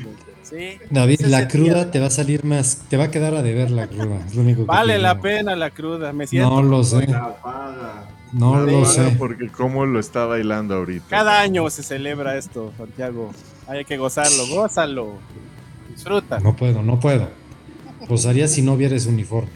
[0.42, 3.70] Sí, David, la cruda te va a salir más, te va a quedar a deber
[3.70, 4.18] la cruda.
[4.66, 6.50] vale la pena la cruda, me siento.
[6.50, 7.06] No lo sé.
[8.32, 9.14] No lo sé.
[9.16, 11.06] Porque cómo lo está bailando ahorita.
[11.08, 13.30] Cada año se celebra esto, Santiago.
[13.68, 15.18] Hay que gozarlo, gózalo.
[15.88, 16.40] Disfruta.
[16.40, 17.30] No puedo, no puedo.
[18.08, 19.50] Gozaría si no vieres uniforme.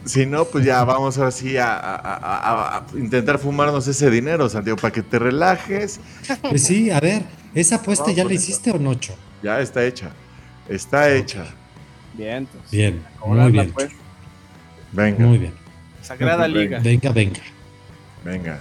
[0.09, 5.03] si no, pues ya vamos así a, a, intentar fumarnos ese dinero, Santiago, para que
[5.03, 6.01] te relajes.
[6.43, 7.23] Pues sí, a ver,
[7.55, 9.15] ¿esa apuesta ya la hiciste o no, Cho?
[9.43, 10.11] Ya está hecha.
[10.69, 11.47] Está hecha.
[12.15, 12.71] Bien, entonces.
[12.71, 13.71] Bien, muy bien.
[13.71, 13.91] Pues.
[14.93, 15.27] Venga.
[15.27, 15.53] Muy bien.
[16.03, 16.81] Sagrada Liga.
[16.81, 17.41] Venga, venga.
[18.25, 18.61] Venga.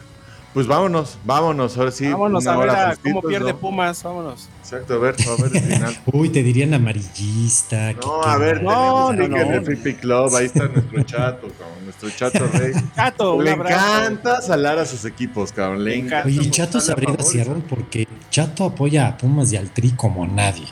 [0.57, 2.07] Pues vámonos, vámonos, ahora sí.
[2.09, 4.49] Vámonos a ver cómo pierde Pumas, vámonos.
[4.61, 5.97] Exacto, a ver, a ver el final.
[6.11, 7.93] Uy, te dirían amarillista.
[7.93, 12.09] No, a ver, no, no, no, el Free Club, ahí está nuestro chato, cabrón, nuestro
[12.09, 12.73] chato rey.
[12.95, 16.25] Chato, Le encanta salar a sus equipos, cabrón, le encanta.
[16.27, 20.65] Oye, Chato se abrió cierran porque Chato apoya a Pumas y al Tri como nadie.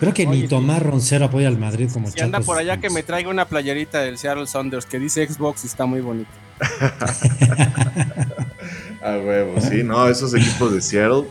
[0.00, 3.04] Creo que ni Tomás Roncero apoya al Madrid como Si anda por allá que me
[3.04, 6.30] traiga una playerita del Seattle Saunders que dice Xbox y está muy bonito.
[9.02, 11.24] A huevo, sí, no, esos equipos de Seattle.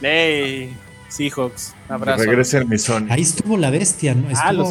[0.00, 0.76] Hey,
[1.08, 2.24] Seahawks, abrazo.
[2.24, 3.06] Regresen mi Sony.
[3.10, 4.28] Ahí estuvo la bestia, ¿no?
[4.34, 4.68] ah, los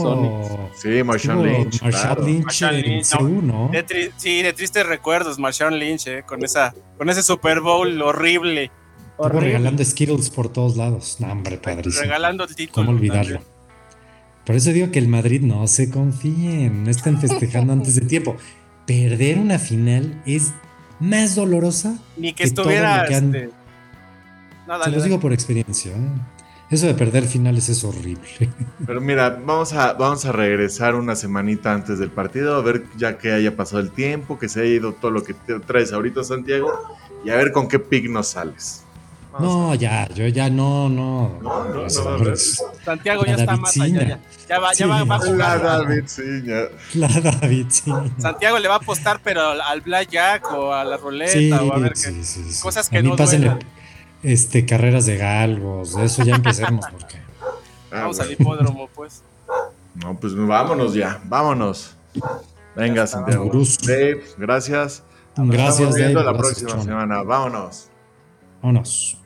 [0.75, 1.81] Sí, Marshawn Lynch.
[1.81, 3.71] Marshall Lynch, Lynch ¿no?
[4.17, 8.71] sí, de tristes recuerdos, Marshawn Lynch, eh, con, esa, con ese Super Bowl horrible.
[9.11, 11.17] Estuvo regalando Skittles por todos lados.
[11.19, 12.03] No, hombre, padrísimo.
[12.03, 12.87] Regalando el título.
[12.87, 13.41] ¿Cómo olvidarlo?
[14.45, 18.35] Por eso digo que el Madrid no se confíen, no están festejando antes de tiempo.
[18.85, 20.53] Perder una final es
[20.99, 21.97] más dolorosa.
[22.17, 23.05] Ni que, estuviera.
[23.07, 23.49] Que este...
[24.83, 25.91] se los digo por experiencia.
[25.91, 26.09] ¿eh?
[26.71, 28.49] Eso de perder finales es horrible.
[28.85, 33.17] Pero mira, vamos a, vamos a regresar una semanita antes del partido, a ver ya
[33.17, 36.23] que haya pasado el tiempo, que se haya ido todo lo que te traes ahorita,
[36.23, 36.71] Santiago,
[37.25, 38.85] y a ver con qué pick nos sales.
[39.39, 41.39] No, ya, yo ya no, no.
[42.83, 44.19] Santiago ya está más allá.
[44.49, 45.63] Ya, va, ya va, a jugar.
[45.63, 46.61] La Davidciña.
[46.95, 48.11] La Davidciña.
[48.17, 51.93] Santiago le va a apostar, pero al blackjack o a la roleta o a ver
[51.93, 52.13] qué.
[52.61, 53.59] Cosas que a no pasen
[54.23, 56.85] este, carreras de galgos, de eso ya empecemos.
[56.91, 57.17] Porque...
[57.91, 59.23] Ah, Vamos al hipódromo, pues.
[59.95, 61.95] No, pues vámonos ya, vámonos.
[62.75, 63.51] Venga, Santiago.
[63.85, 65.03] Dave, gracias.
[65.35, 67.23] Gracias, Nos la próxima semana.
[67.23, 67.89] Vámonos.
[68.61, 69.20] Vámonos.